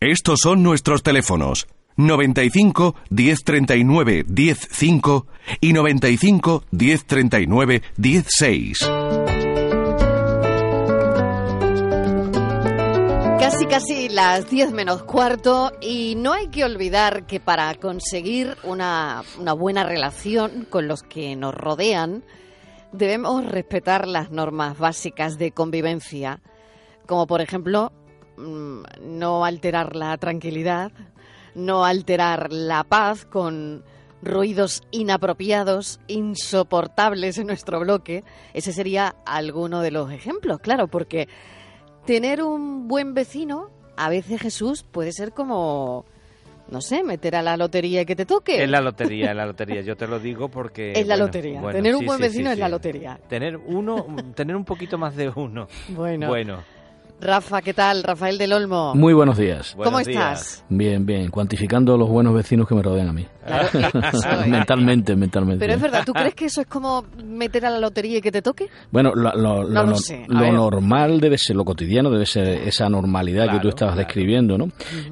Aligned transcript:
Estos 0.00 0.38
son 0.44 0.62
nuestros 0.62 1.02
teléfonos. 1.02 1.66
95 1.96 2.94
1039 3.10 4.26
105 4.32 5.26
y 5.60 5.72
95 5.72 6.62
1039 6.70 7.82
16. 7.96 8.78
Casi, 13.40 13.66
casi 13.66 14.08
las 14.08 14.48
10 14.48 14.70
menos 14.70 15.02
cuarto 15.02 15.72
y 15.80 16.14
no 16.16 16.32
hay 16.32 16.46
que 16.46 16.62
olvidar 16.62 17.26
que 17.26 17.40
para 17.40 17.74
conseguir 17.74 18.56
una, 18.62 19.24
una 19.40 19.52
buena 19.52 19.82
relación 19.82 20.64
con 20.70 20.86
los 20.86 21.02
que 21.02 21.34
nos 21.34 21.56
rodean, 21.56 22.22
debemos 22.92 23.44
respetar 23.44 24.06
las 24.06 24.30
normas 24.30 24.78
básicas 24.78 25.38
de 25.38 25.50
convivencia, 25.50 26.40
como 27.04 27.26
por 27.26 27.40
ejemplo 27.40 27.90
no 28.38 29.44
alterar 29.44 29.96
la 29.96 30.16
tranquilidad, 30.18 30.92
no 31.54 31.84
alterar 31.84 32.52
la 32.52 32.84
paz 32.84 33.24
con 33.24 33.84
ruidos 34.22 34.82
inapropiados, 34.90 36.00
insoportables 36.08 37.38
en 37.38 37.46
nuestro 37.46 37.80
bloque. 37.80 38.24
Ese 38.54 38.72
sería 38.72 39.14
alguno 39.26 39.80
de 39.80 39.90
los 39.90 40.10
ejemplos, 40.12 40.60
claro, 40.60 40.88
porque 40.88 41.28
tener 42.04 42.42
un 42.42 42.88
buen 42.88 43.14
vecino, 43.14 43.70
a 43.96 44.08
veces 44.08 44.40
Jesús 44.40 44.82
puede 44.82 45.12
ser 45.12 45.32
como 45.32 46.04
no 46.70 46.80
sé, 46.80 47.02
meter 47.02 47.34
a 47.34 47.42
la 47.42 47.56
lotería 47.56 48.02
y 48.02 48.06
que 48.06 48.14
te 48.14 48.26
toque. 48.26 48.62
Es 48.62 48.68
la 48.68 48.80
lotería, 48.82 49.30
es 49.30 49.36
la 49.36 49.46
lotería. 49.46 49.80
Yo 49.80 49.96
te 49.96 50.06
lo 50.06 50.18
digo 50.20 50.48
porque... 50.48 50.92
Es 50.92 51.06
la 51.06 51.16
lotería. 51.16 51.62
tener 51.72 51.94
un 51.94 52.04
buen 52.04 52.20
vecino 52.20 52.50
es 52.50 52.58
la 52.58 52.68
lotería. 52.68 53.18
Tener 53.28 53.56
uno, 53.56 54.04
tener 54.34 54.54
un 54.54 54.64
poquito 54.64 54.98
más 54.98 55.16
de 55.16 55.30
uno. 55.34 55.68
Bueno. 55.88 56.28
Bueno. 56.28 56.77
Rafa, 57.20 57.62
¿qué 57.62 57.74
tal? 57.74 58.04
Rafael 58.04 58.38
del 58.38 58.52
Olmo. 58.52 58.94
Muy 58.94 59.12
buenos 59.12 59.36
días. 59.36 59.74
¿Cómo 59.76 59.98
estás? 59.98 60.64
Bien, 60.68 61.04
bien. 61.04 61.30
Cuantificando 61.30 61.96
los 61.96 62.08
buenos 62.08 62.32
vecinos 62.32 62.68
que 62.68 62.76
me 62.76 62.82
rodean 62.82 63.08
a 63.08 63.12
mí. 63.12 63.26
mentalmente, 64.46 65.16
mentalmente. 65.16 65.58
Pero 65.58 65.74
es 65.74 65.80
verdad, 65.80 66.04
¿tú 66.04 66.12
crees 66.12 66.34
que 66.34 66.44
eso 66.44 66.60
es 66.60 66.66
como 66.68 67.04
meter 67.24 67.66
a 67.66 67.70
la 67.70 67.80
lotería 67.80 68.18
y 68.18 68.20
que 68.20 68.30
te 68.30 68.40
toque? 68.40 68.68
Bueno, 68.92 69.12
lo, 69.14 69.64
normal 70.28 71.20
debe 71.20 71.38
ser, 71.38 71.56
lo 71.56 71.64
cotidiano 71.64 72.10
debe 72.10 72.26
ser 72.26 72.46
esa 72.68 72.88
normalidad 72.88 73.50
que 73.50 73.58
tú 73.58 73.68
estabas 73.68 73.96
describiendo, 73.96 74.56
¿no? 74.56 74.68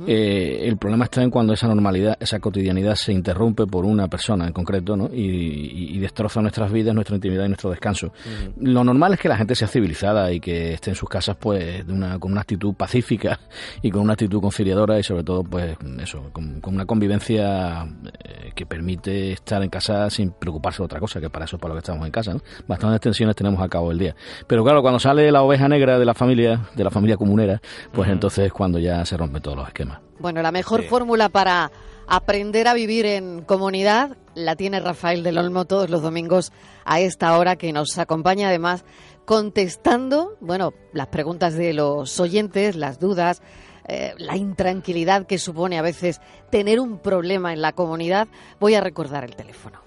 Eh, 0.06 0.60
el 0.62 0.76
problema 0.76 1.04
está 1.06 1.22
en 1.22 1.30
cuando 1.30 1.54
esa 1.54 1.66
normalidad, 1.66 2.16
esa 2.20 2.38
cotidianidad 2.38 2.94
se 2.94 3.12
interrumpe 3.12 3.66
por 3.66 3.84
una 3.84 4.06
persona 4.08 4.46
en 4.46 4.52
concreto, 4.52 4.96
¿no? 4.96 5.08
Y, 5.12 5.96
destroza 5.96 6.40
nuestras 6.40 6.70
vidas, 6.70 6.94
nuestra 6.94 7.16
intimidad 7.16 7.46
y 7.46 7.48
nuestro 7.48 7.70
descanso. 7.70 8.12
Lo 8.60 8.84
normal 8.84 9.14
es 9.14 9.18
que 9.18 9.28
la 9.28 9.36
gente 9.36 9.54
sea 9.56 9.66
civilizada 9.66 10.30
y 10.30 10.38
que 10.38 10.74
esté 10.74 10.90
en 10.90 10.96
sus 10.96 11.08
casas, 11.08 11.36
pues, 11.40 11.84
con 12.18 12.32
una 12.32 12.40
actitud 12.40 12.74
pacífica 12.74 13.38
y 13.82 13.90
con 13.90 14.02
una 14.02 14.14
actitud 14.14 14.40
conciliadora 14.40 14.98
y 14.98 15.02
sobre 15.02 15.24
todo 15.24 15.44
pues 15.44 15.76
eso, 16.00 16.30
con, 16.32 16.60
una 16.64 16.86
convivencia 16.86 17.86
eh, 18.24 18.52
que 18.54 18.66
permite 18.66 19.32
estar 19.32 19.62
en 19.62 19.70
casa 19.70 20.08
sin 20.10 20.32
preocuparse 20.32 20.78
de 20.78 20.84
otra 20.84 21.00
cosa, 21.00 21.20
que 21.20 21.30
para 21.30 21.44
eso 21.44 21.56
es 21.56 21.62
para 21.62 21.74
lo 21.74 21.80
que 21.80 21.84
estamos 21.84 22.06
en 22.06 22.12
casa. 22.12 22.34
¿no? 22.34 22.40
Bastantes 22.66 23.00
tensiones 23.00 23.36
tenemos 23.36 23.60
a 23.62 23.68
cabo 23.68 23.90
del 23.90 23.98
día. 23.98 24.16
Pero 24.46 24.64
claro, 24.64 24.82
cuando 24.82 24.98
sale 24.98 25.30
la 25.30 25.42
oveja 25.42 25.68
negra 25.68 25.98
de 25.98 26.04
la 26.04 26.14
familia, 26.14 26.68
de 26.74 26.84
la 26.84 26.90
familia 26.90 27.16
comunera, 27.16 27.60
pues 27.92 28.08
entonces 28.10 28.46
es 28.46 28.52
cuando 28.52 28.78
ya 28.78 29.04
se 29.04 29.16
rompen 29.16 29.42
todos 29.42 29.56
los 29.56 29.68
esquemas. 29.68 30.00
Bueno, 30.18 30.42
la 30.42 30.52
mejor 30.52 30.82
fórmula 30.84 31.28
para 31.28 31.70
aprender 32.06 32.68
a 32.68 32.74
vivir 32.74 33.06
en 33.06 33.42
comunidad 33.42 34.16
la 34.34 34.54
tiene 34.54 34.80
Rafael 34.80 35.22
del 35.22 35.38
Olmo 35.38 35.64
todos 35.64 35.90
los 35.90 36.02
domingos 36.02 36.52
a 36.84 37.00
esta 37.00 37.36
hora 37.38 37.56
que 37.56 37.72
nos 37.72 37.98
acompaña 37.98 38.48
además 38.48 38.84
contestando, 39.24 40.36
bueno, 40.40 40.72
las 40.92 41.08
preguntas 41.08 41.54
de 41.54 41.72
los 41.72 42.20
oyentes, 42.20 42.76
las 42.76 43.00
dudas, 43.00 43.42
eh, 43.88 44.14
la 44.18 44.36
intranquilidad 44.36 45.26
que 45.26 45.38
supone 45.38 45.78
a 45.78 45.82
veces 45.82 46.20
tener 46.50 46.80
un 46.80 46.98
problema 46.98 47.52
en 47.52 47.60
la 47.60 47.72
comunidad. 47.72 48.28
Voy 48.60 48.74
a 48.74 48.80
recordar 48.80 49.24
el 49.24 49.34
teléfono. 49.34 49.80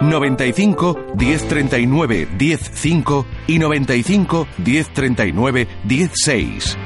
95 0.00 0.98
1039 1.16 2.28
105 2.36 3.26
y 3.46 3.58
95 3.58 4.46
1039 4.58 5.68
16. 5.84 6.78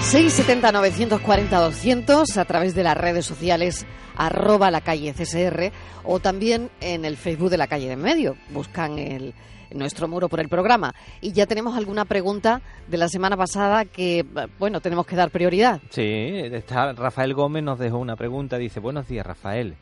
670 0.00 0.72
940 0.72 1.60
200 1.60 2.36
a 2.38 2.44
través 2.44 2.74
de 2.74 2.82
las 2.82 2.96
redes 2.96 3.26
sociales 3.26 3.86
arroba 4.16 4.70
la 4.70 4.80
calle 4.80 5.12
CSR 5.12 5.72
o 6.04 6.20
también 6.20 6.70
en 6.80 7.04
el 7.04 7.16
Facebook 7.16 7.50
de 7.50 7.58
la 7.58 7.66
calle 7.66 7.88
de 7.88 7.96
medio. 7.96 8.36
Buscan 8.50 8.98
el, 8.98 9.34
nuestro 9.74 10.08
muro 10.08 10.28
por 10.28 10.40
el 10.40 10.48
programa. 10.48 10.94
Y 11.20 11.32
ya 11.32 11.46
tenemos 11.46 11.76
alguna 11.76 12.04
pregunta 12.04 12.60
de 12.88 12.96
la 12.96 13.08
semana 13.08 13.36
pasada 13.36 13.84
que, 13.84 14.24
bueno, 14.58 14.80
tenemos 14.80 15.06
que 15.06 15.16
dar 15.16 15.30
prioridad. 15.30 15.80
Sí, 15.90 16.02
está, 16.02 16.92
Rafael 16.92 17.34
Gómez 17.34 17.62
nos 17.62 17.78
dejó 17.78 17.98
una 17.98 18.16
pregunta. 18.16 18.58
Dice, 18.58 18.80
buenos 18.80 19.08
días, 19.08 19.26
Rafael. 19.26 19.76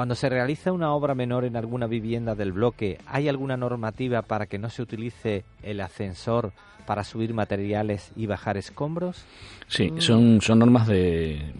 Cuando 0.00 0.14
se 0.14 0.30
realiza 0.30 0.72
una 0.72 0.94
obra 0.94 1.14
menor 1.14 1.44
en 1.44 1.56
alguna 1.56 1.86
vivienda 1.86 2.34
del 2.34 2.52
bloque, 2.52 2.96
¿hay 3.06 3.28
alguna 3.28 3.58
normativa 3.58 4.22
para 4.22 4.46
que 4.46 4.58
no 4.58 4.70
se 4.70 4.80
utilice 4.80 5.44
el 5.62 5.78
ascensor 5.82 6.54
para 6.86 7.04
subir 7.04 7.34
materiales 7.34 8.10
y 8.16 8.24
bajar 8.24 8.56
escombros? 8.56 9.22
Sí, 9.68 9.92
son, 9.98 10.40
son 10.40 10.58
normas 10.60 10.86
de... 10.86 11.52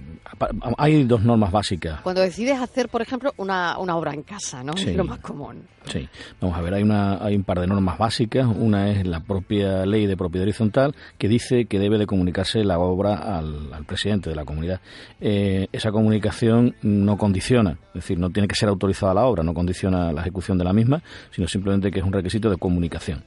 Hay 0.78 1.04
dos 1.04 1.22
normas 1.22 1.52
básicas. 1.52 2.00
Cuando 2.00 2.22
decides 2.22 2.58
hacer, 2.58 2.88
por 2.88 3.02
ejemplo, 3.02 3.32
una, 3.36 3.78
una 3.78 3.96
obra 3.96 4.14
en 4.14 4.22
casa, 4.22 4.64
¿no? 4.64 4.72
Es 4.72 4.96
lo 4.96 5.04
más 5.04 5.18
común. 5.20 5.64
Sí, 5.86 6.08
vamos 6.40 6.58
a 6.58 6.62
ver, 6.62 6.74
hay, 6.74 6.82
una, 6.82 7.24
hay 7.24 7.36
un 7.36 7.44
par 7.44 7.60
de 7.60 7.66
normas 7.66 7.98
básicas. 7.98 8.46
Una 8.46 8.90
es 8.90 9.06
la 9.06 9.20
propia 9.20 9.86
ley 9.86 10.06
de 10.06 10.16
propiedad 10.16 10.44
horizontal 10.44 10.94
que 11.18 11.28
dice 11.28 11.66
que 11.66 11.78
debe 11.78 11.98
de 11.98 12.06
comunicarse 12.06 12.64
la 12.64 12.78
obra 12.78 13.38
al, 13.38 13.72
al 13.72 13.84
presidente 13.84 14.30
de 14.30 14.36
la 14.36 14.44
comunidad. 14.44 14.80
Eh, 15.20 15.68
esa 15.72 15.92
comunicación 15.92 16.74
no 16.82 17.16
condiciona, 17.18 17.78
es 17.88 17.94
decir, 17.94 18.18
no 18.18 18.29
tiene 18.30 18.48
que 18.48 18.54
ser 18.54 18.68
autorizada 18.68 19.14
la 19.14 19.24
obra, 19.24 19.42
no 19.42 19.54
condiciona 19.54 20.12
la 20.12 20.20
ejecución 20.20 20.58
de 20.58 20.64
la 20.64 20.72
misma, 20.72 21.02
sino 21.30 21.46
simplemente 21.48 21.90
que 21.90 22.00
es 22.00 22.04
un 22.04 22.12
requisito 22.12 22.50
de 22.50 22.56
comunicación 22.56 23.22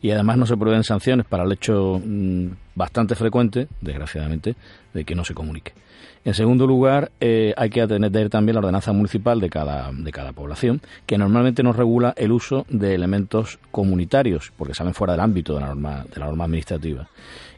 y 0.00 0.10
además 0.10 0.36
no 0.36 0.46
se 0.46 0.56
prevén 0.56 0.84
sanciones 0.84 1.26
para 1.26 1.44
el 1.44 1.52
hecho 1.52 2.00
mm, 2.04 2.48
bastante 2.74 3.14
frecuente, 3.14 3.68
desgraciadamente, 3.80 4.54
de 4.94 5.04
que 5.04 5.14
no 5.14 5.24
se 5.24 5.34
comunique. 5.34 5.72
En 6.24 6.34
segundo 6.34 6.66
lugar, 6.66 7.10
eh, 7.20 7.54
hay 7.56 7.70
que 7.70 7.80
atender 7.80 8.28
también 8.28 8.54
la 8.54 8.60
ordenanza 8.60 8.92
municipal 8.92 9.40
de 9.40 9.48
cada, 9.48 9.90
de 9.92 10.12
cada 10.12 10.32
población, 10.32 10.80
que 11.06 11.16
normalmente 11.16 11.62
nos 11.62 11.76
regula 11.76 12.12
el 12.16 12.32
uso 12.32 12.66
de 12.68 12.94
elementos 12.94 13.58
comunitarios, 13.70 14.52
porque 14.56 14.74
salen 14.74 14.94
fuera 14.94 15.12
del 15.12 15.20
ámbito 15.20 15.54
de 15.54 15.60
la 15.60 15.68
norma, 15.68 16.04
de 16.12 16.20
la 16.20 16.26
norma 16.26 16.44
administrativa. 16.44 17.08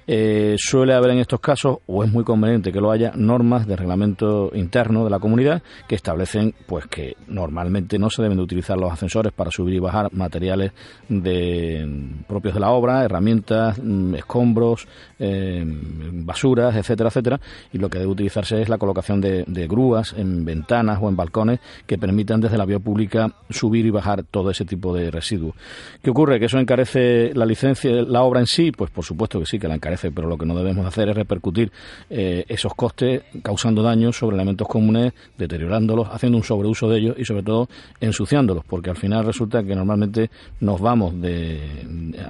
Eh, 0.07 0.57
suele 0.59 0.95
haber 0.95 1.11
en 1.13 1.19
estos 1.19 1.41
casos, 1.41 1.79
o 1.87 2.03
es 2.03 2.11
muy 2.11 2.25
conveniente 2.25 2.73
que 2.73 2.81
lo 2.81 2.91
haya, 2.91 3.13
normas 3.15 3.67
de 3.67 3.77
reglamento 3.77 4.51
interno 4.55 5.05
de 5.05 5.11
la 5.11 5.19
comunidad 5.19 5.63
que 5.87 5.95
establecen 5.95 6.55
pues 6.67 6.87
que 6.87 7.17
normalmente 7.29 7.99
no 7.99 8.11
se 8.11 8.23
deben 8.23 8.37
de 8.37 8.43
utilizar 8.43 8.79
los 8.79 8.93
ascensores 8.93 9.33
para 9.33 9.51
subir 9.51 9.75
y 9.75 9.79
bajar 9.79 10.13
materiales 10.13 10.73
de, 11.09 11.89
propios 12.27 12.55
de 12.55 12.61
la 12.61 12.71
obra, 12.71 13.05
herramientas, 13.05 13.79
mm, 13.83 14.15
escombros, 14.17 14.89
eh, 15.19 15.65
basuras, 15.65 16.75
etcétera, 16.77 17.09
etcétera, 17.09 17.41
y 17.73 17.79
lo 17.79 17.89
que 17.89 17.99
debe 17.99 18.11
utilizarse 18.11 18.61
es 18.61 18.69
la 18.69 18.79
colocación 18.79 19.21
de, 19.21 19.45
grúas 19.71 20.15
en 20.17 20.45
ventanas 20.45 20.99
o 21.01 21.09
en 21.09 21.17
balcones 21.17 21.61
que 21.87 21.99
permitan 21.99 22.41
desde 22.41 22.57
la 22.59 22.65
vía 22.65 22.79
pública 22.79 23.33
subir 23.51 23.87
y 23.87 23.91
bajar 23.91 24.25
todo 24.25 24.51
ese 24.51 24.65
tipo 24.65 24.95
de 24.95 25.11
residuos. 25.11 25.55
¿Qué 26.03 26.11
ocurre? 26.11 26.41
¿Que 26.41 26.47
eso 26.47 26.59
encarece 26.59 27.33
la 27.35 27.45
licencia, 27.45 27.91
la 27.91 28.23
obra 28.23 28.41
en 28.41 28.47
sí? 28.47 28.73
Pues 28.73 28.91
por 28.91 29.05
supuesto 29.05 29.39
que 29.39 29.47
sí, 29.47 29.59
que 29.59 29.69
la 29.69 29.75
encarece 29.75 30.00
pero 30.11 30.29
lo 30.29 30.39
que 30.39 30.47
no 30.47 30.55
debemos 30.55 30.87
hacer 30.87 31.11
es 31.11 31.17
repercutir 31.17 31.71
eh, 32.09 32.45
esos 32.49 32.75
costes 32.75 33.23
causando 33.43 33.83
daños 33.83 34.17
sobre 34.17 34.37
elementos 34.37 34.67
comunes, 34.67 35.13
deteriorándolos, 35.37 36.09
haciendo 36.11 36.39
un 36.39 36.45
sobreuso 36.45 36.89
de 36.89 36.99
ellos 36.99 37.17
y 37.19 37.25
sobre 37.25 37.43
todo 37.43 37.69
ensuciándolos, 38.01 38.65
porque 38.65 38.91
al 38.91 38.97
final 38.97 39.27
resulta 39.27 39.63
que 39.63 39.75
normalmente 39.75 40.31
nos 40.61 40.81
vamos 40.81 41.21
de, 41.21 41.61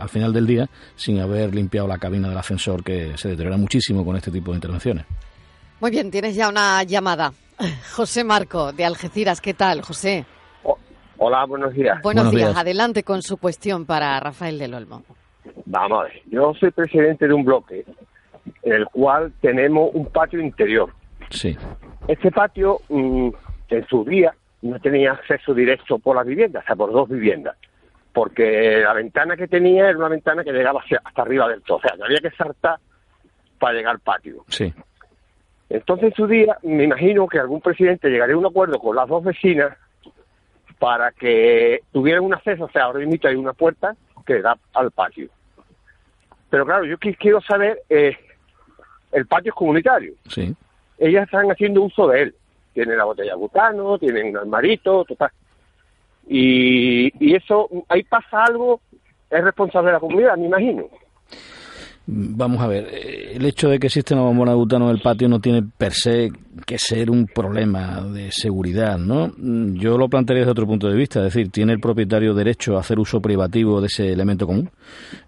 al 0.00 0.08
final 0.08 0.32
del 0.32 0.46
día 0.46 0.69
sin 0.96 1.20
haber 1.20 1.55
limpiado 1.55 1.87
la 1.87 1.99
cabina 1.99 2.28
del 2.28 2.38
ascensor 2.38 2.82
que 2.82 3.17
se 3.17 3.28
deteriora 3.28 3.56
muchísimo 3.56 4.05
con 4.05 4.17
este 4.17 4.31
tipo 4.31 4.50
de 4.50 4.56
intervenciones. 4.56 5.06
Muy 5.81 5.90
bien, 5.90 6.11
tienes 6.11 6.34
ya 6.34 6.49
una 6.49 6.82
llamada. 6.82 7.32
José 7.94 8.25
Marco, 8.25 8.72
de 8.72 8.84
Algeciras, 8.84 9.40
¿qué 9.40 9.55
tal, 9.55 9.82
José? 9.82 10.26
hola, 11.22 11.44
buenos 11.44 11.75
días. 11.75 12.00
Buenos, 12.02 12.31
días. 12.31 12.56
adelante 12.56 13.02
con 13.02 13.22
su 13.22 13.37
cuestión 13.37 13.84
para 13.84 14.19
Rafael 14.20 14.58
del 14.58 14.75
Olmo. 14.75 15.05
Vamos 15.67 16.01
a 16.01 16.03
ver, 16.05 16.23
yo 16.31 16.53
soy 16.55 16.71
presidente 16.71 17.27
de 17.27 17.35
un 17.35 17.45
bloque 17.45 17.85
en 18.63 18.73
el 18.73 18.87
cual 18.87 19.33
tenemos 19.41 19.91
un 19.95 20.07
patio 20.07 20.41
interior. 20.41 20.91
Sí. 21.31 21.57
Este 22.09 22.31
patio, 22.31 22.79
mm, 22.89 23.29
en 23.69 23.87
su 23.87 24.05
día, 24.05 24.35
no 24.63 24.79
tenía 24.81 25.13
acceso 25.13 25.55
directo 25.55 25.99
por 25.99 26.17
las 26.17 26.27
viviendas, 26.27 26.63
o 26.65 26.67
sea, 26.67 26.77
por 26.77 26.93
dos 26.93 27.09
viviendas, 27.09 27.57
porque 28.13 28.81
la 28.83 28.93
ventana 28.93 29.37
que 29.37 29.47
tenía 29.49 29.89
era 29.89 29.99
una 29.99 30.09
ventana 30.09 30.43
que 30.45 30.53
llegaba 30.53 30.81
hacia- 30.81 31.01
hasta 31.05 31.23
arriba 31.23 31.49
del 31.49 31.63
todo, 31.63 31.79
o 31.79 31.81
sea, 31.81 31.93
que 31.97 32.03
había 32.05 32.21
que 32.21 32.31
saltar 32.33 32.79
para 33.59 33.75
llegar 33.75 33.93
al 33.95 34.01
patio. 34.01 34.45
Sí. 34.49 34.73
Entonces, 35.69 36.07
en 36.09 36.15
su 36.15 36.27
día, 36.27 36.59
me 36.63 36.85
imagino 36.85 37.29
que 37.29 37.39
algún 37.39 37.61
presidente 37.61 38.09
llegaría 38.11 38.35
a 38.35 38.39
un 38.39 38.47
acuerdo 38.47 38.79
con 38.81 38.97
las 38.97 39.09
dos 39.09 39.23
vecinas 39.23 39.77
para 40.79 41.13
que 41.13 41.81
tuvieran 41.93 42.25
un 42.25 42.35
acceso, 42.35 42.65
o 42.65 42.71
sea, 42.71 42.85
ahora 42.85 43.01
mismo 43.01 43.17
hay 43.29 43.37
una 43.37 43.53
puerta 43.53 43.95
que 44.25 44.40
da 44.40 44.56
al 44.75 44.90
patio. 44.90 45.28
Pero 46.49 46.64
claro, 46.67 46.84
yo 46.84 46.96
qui- 46.99 47.17
quiero 47.17 47.40
saber, 47.40 47.82
eh, 47.88 48.17
el 49.12 49.26
patio 49.26 49.50
es 49.50 49.55
comunitario, 49.56 50.14
Sí. 50.28 50.55
ellas 50.99 51.25
están 51.25 51.50
haciendo 51.50 51.82
uso 51.82 52.08
de 52.08 52.22
él. 52.22 52.34
Tienen 52.72 52.99
la 52.99 53.05
botella 53.05 53.32
de 53.32 53.37
butano, 53.38 53.99
tienen 53.99 54.28
un 54.31 54.37
armarito, 54.38 55.05
total. 55.05 55.31
Y, 56.28 57.12
y 57.25 57.34
eso, 57.34 57.69
ahí 57.88 58.02
pasa 58.05 58.44
algo, 58.44 58.81
es 59.31 59.43
responsable 59.44 59.88
de 59.88 59.93
la 59.94 60.00
comunidad, 60.00 60.37
me 60.37 60.46
imagino. 60.46 60.84
Vamos 62.12 62.61
a 62.61 62.67
ver, 62.67 62.89
eh, 62.93 63.35
el 63.37 63.47
hecho 63.47 63.69
de 63.69 63.79
que 63.79 63.87
existe 63.87 64.15
una 64.15 64.25
bombona 64.25 64.51
de 64.51 64.57
butano 64.57 64.87
en 64.87 64.97
el 64.97 65.01
patio 65.01 65.29
no 65.29 65.39
tiene 65.39 65.62
per 65.62 65.93
se 65.93 66.29
que 66.67 66.77
ser 66.77 67.09
un 67.09 67.27
problema 67.27 68.01
de 68.01 68.33
seguridad, 68.33 68.99
¿no? 68.99 69.33
Yo 69.79 69.97
lo 69.97 70.09
plantearía 70.09 70.41
desde 70.41 70.51
otro 70.51 70.67
punto 70.67 70.89
de 70.89 70.97
vista, 70.97 71.21
es 71.21 71.33
decir, 71.33 71.51
¿tiene 71.51 71.73
el 71.73 71.79
propietario 71.79 72.35
derecho 72.35 72.77
a 72.77 72.81
hacer 72.81 72.99
uso 72.99 73.21
privativo 73.21 73.81
de 73.81 73.87
ese 73.87 74.12
elemento 74.12 74.45
común? 74.45 74.69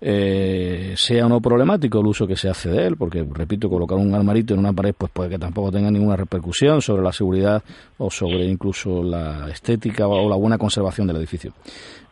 Eh, 0.01 0.95
sea 0.97 1.27
o 1.27 1.29
no 1.29 1.41
problemático 1.41 2.01
el 2.01 2.07
uso 2.07 2.27
que 2.27 2.35
se 2.35 2.49
hace 2.49 2.69
de 2.71 2.87
él, 2.89 2.97
porque, 2.97 3.25
repito, 3.33 3.71
colocar 3.71 3.97
un 3.97 4.13
armarito 4.13 4.55
en 4.55 4.61
una 4.61 4.73
pared 4.73 4.95
pues 4.99 5.13
puede 5.13 5.31
que 5.31 5.39
tampoco 5.39 5.71
tenga 5.71 5.91
ninguna 5.91 6.17
repercusión 6.17 6.83
sobre 6.83 7.03
la 7.03 7.13
seguridad 7.13 7.63
o 7.99 8.11
sobre 8.11 8.45
incluso 8.45 9.05
la 9.05 9.49
estética 9.51 10.09
o 10.09 10.29
la 10.29 10.37
buena 10.37 10.59
conservación 10.59 11.07
del 11.07 11.19
edificio. 11.19 11.53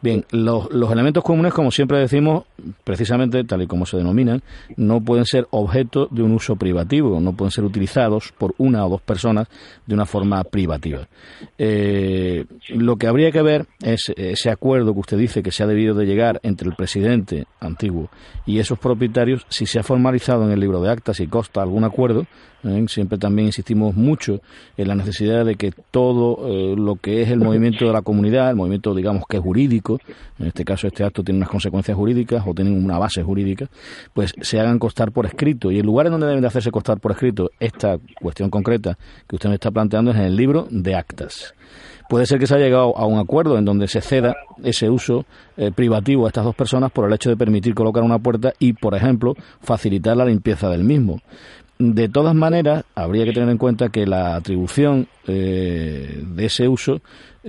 Bien, 0.02 0.25
los, 0.31 0.69
elementos 0.91 1.23
comunes, 1.23 1.52
como 1.52 1.70
siempre 1.70 1.99
decimos, 1.99 2.44
precisamente 2.85 3.44
tal 3.44 3.62
y 3.62 3.67
como 3.67 3.85
se 3.85 3.99
denominan, 3.99 4.43
no 4.76 5.00
pueden 5.02 5.26
ser 5.26 5.47
objeto 5.50 6.08
de 6.11 6.23
un 6.23 6.32
uso 6.32 6.56
privativo, 6.56 7.20
no 7.20 7.35
pueden 7.35 7.50
ser 7.50 7.64
utilizados 7.64 8.32
por 8.37 8.55
una 8.56 8.87
o 8.87 8.88
dos 8.88 9.02
personas 9.02 9.49
de 9.87 9.94
una 9.94 10.06
forma 10.06 10.43
privativa. 10.44 11.06
Eh, 11.58 12.47
lo 12.80 12.96
que 12.96 13.06
habría 13.06 13.30
que 13.30 13.42
ver 13.42 13.66
es 13.82 14.12
ese 14.16 14.50
acuerdo 14.50 14.92
que 14.94 15.00
usted 15.00 15.18
dice 15.18 15.42
que 15.42 15.52
se 15.52 15.62
ha 15.62 15.66
debido 15.66 15.94
de 15.94 16.06
llegar 16.06 16.40
entre 16.42 16.68
el 16.68 16.74
presidente 16.74 17.46
antiguo 17.60 18.10
y 18.46 18.58
esos 18.58 18.78
propietarios, 18.78 19.46
si 19.48 19.66
se 19.66 19.78
ha 19.78 19.82
formalizado 19.82 20.44
en 20.44 20.50
el 20.50 20.60
libro 20.60 20.80
de 20.82 20.90
actas 20.90 21.20
y 21.20 21.26
consta 21.26 21.62
algún 21.62 21.84
acuerdo, 21.84 22.26
¿eh? 22.64 22.84
siempre 22.88 23.18
también 23.18 23.46
insistimos 23.46 23.94
mucho 23.94 24.40
en 24.76 24.88
la 24.88 24.94
necesidad 24.94 25.44
de 25.44 25.54
que 25.54 25.72
todo 25.90 26.48
eh, 26.48 26.74
lo 26.76 26.96
que 26.96 27.22
es 27.22 27.30
el 27.30 27.38
movimiento 27.38 27.86
de 27.86 27.92
la 27.92 28.02
comunidad, 28.02 28.50
el 28.50 28.56
movimiento 28.56 28.94
digamos 28.94 29.24
que 29.28 29.36
es 29.36 29.42
jurídico, 29.42 29.98
en 30.38 30.48
este 30.48 30.64
caso 30.64 30.86
este 30.86 31.04
acto 31.04 31.22
tiene 31.22 31.38
unas 31.38 31.48
consecuencias 31.48 31.96
jurídicas 31.96 32.42
o 32.46 32.54
tiene 32.54 32.70
una 32.70 32.98
base 32.98 33.22
jurídica, 33.22 33.68
pues 34.12 34.32
se 34.40 34.58
hagan 34.58 34.78
constar 34.78 35.12
por 35.12 35.26
escrito. 35.26 35.70
Y 35.70 35.78
el 35.78 35.86
lugar 35.86 36.06
en 36.06 36.12
donde 36.12 36.26
deben 36.26 36.40
de 36.40 36.48
hacerse 36.48 36.70
constar 36.70 36.98
por 36.98 37.12
escrito 37.12 37.50
esta 37.60 37.98
cuestión 38.20 38.50
concreta 38.50 38.98
que 39.28 39.36
usted 39.36 39.48
me 39.48 39.56
está 39.56 39.70
planteando 39.70 40.10
es 40.10 40.16
en 40.16 40.24
el 40.24 40.36
libro 40.36 40.66
de 40.70 40.94
actas. 40.94 41.54
Puede 42.10 42.26
ser 42.26 42.40
que 42.40 42.48
se 42.48 42.56
haya 42.56 42.64
llegado 42.64 42.98
a 42.98 43.06
un 43.06 43.20
acuerdo 43.20 43.56
en 43.56 43.64
donde 43.64 43.86
se 43.86 44.00
ceda 44.00 44.34
ese 44.64 44.90
uso 44.90 45.26
eh, 45.56 45.70
privativo 45.70 46.24
a 46.24 46.30
estas 46.30 46.44
dos 46.44 46.56
personas 46.56 46.90
por 46.90 47.06
el 47.06 47.14
hecho 47.14 47.30
de 47.30 47.36
permitir 47.36 47.72
colocar 47.72 48.02
una 48.02 48.18
puerta 48.18 48.52
y, 48.58 48.72
por 48.72 48.96
ejemplo, 48.96 49.36
facilitar 49.60 50.16
la 50.16 50.24
limpieza 50.24 50.68
del 50.68 50.82
mismo. 50.82 51.20
De 51.82 52.10
todas 52.10 52.34
maneras, 52.34 52.84
habría 52.94 53.24
que 53.24 53.32
tener 53.32 53.48
en 53.48 53.56
cuenta 53.56 53.88
que 53.88 54.04
la 54.06 54.34
atribución 54.36 55.08
eh, 55.26 56.22
de 56.26 56.44
ese 56.44 56.68
uso 56.68 57.00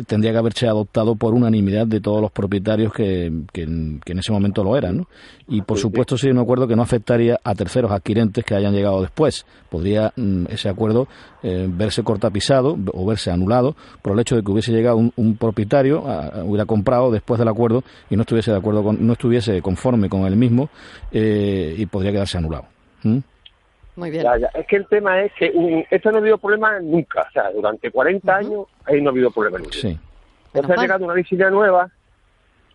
tendría 0.07 0.31
que 0.31 0.37
haberse 0.37 0.67
adoptado 0.69 1.15
por 1.15 1.33
unanimidad 1.33 1.85
de 1.85 1.99
todos 1.99 2.21
los 2.21 2.31
propietarios 2.31 2.93
que, 2.93 3.29
que 3.51 3.63
en- 3.63 3.99
que 4.05 4.13
en 4.13 4.19
ese 4.19 4.31
momento 4.31 4.63
lo 4.63 4.77
eran. 4.77 4.99
¿no? 4.99 5.07
Y, 5.49 5.61
por 5.63 5.77
supuesto, 5.77 6.17
sería 6.17 6.33
un 6.33 6.39
acuerdo 6.39 6.65
que 6.65 6.77
no 6.77 6.81
afectaría 6.81 7.41
a 7.43 7.53
terceros 7.55 7.91
adquirentes 7.91 8.45
que 8.45 8.55
hayan 8.55 8.73
llegado 8.73 9.01
después. 9.01 9.45
Podría 9.69 10.13
mm, 10.15 10.45
ese 10.47 10.69
acuerdo 10.69 11.09
eh, 11.43 11.67
verse 11.69 12.01
cortapisado 12.01 12.77
o 12.93 13.05
verse 13.05 13.31
anulado 13.31 13.75
por 14.01 14.13
el 14.13 14.19
hecho 14.21 14.37
de 14.37 14.43
que 14.43 14.51
hubiese 14.51 14.71
llegado 14.71 14.95
un, 14.95 15.11
un 15.17 15.35
propietario, 15.35 16.07
a- 16.07 16.41
hubiera 16.45 16.65
comprado 16.65 17.11
después 17.11 17.37
del 17.37 17.49
acuerdo 17.49 17.83
y 18.09 18.15
no 18.15 18.21
estuviese 18.21 18.51
de 18.51 18.57
acuerdo 18.57 18.81
con, 18.81 19.05
no 19.05 19.11
estuviese 19.11 19.61
conforme 19.61 20.07
con 20.07 20.21
el 20.25 20.37
mismo 20.37 20.69
eh, 21.11 21.75
y 21.77 21.85
podría 21.85 22.13
quedarse 22.13 22.37
anulado. 22.37 22.63
¿Mm? 23.03 23.17
Muy 24.01 24.09
bien. 24.09 24.24
Ya, 24.24 24.36
ya. 24.36 24.48
Es 24.56 24.65
que 24.65 24.77
el 24.77 24.88
tema 24.88 25.21
es 25.21 25.31
que 25.33 25.51
um, 25.53 25.83
esto 25.92 26.09
no 26.09 26.18
ha 26.18 26.21
habido 26.21 26.39
problema 26.39 26.80
nunca. 26.80 27.21
O 27.21 27.31
sea, 27.31 27.51
durante 27.51 27.92
40 27.92 28.36
años 28.36 28.65
ahí 28.86 29.00
no 29.00 29.09
ha 29.09 29.12
habido 29.12 29.30
problema 29.30 29.59
nunca. 29.59 29.74
Sí. 29.74 29.95
Entonces 30.56 30.75
ha 30.75 30.81
llegado 30.81 31.06
una 31.06 31.13
vecina 31.13 31.51
nueva 31.51 31.88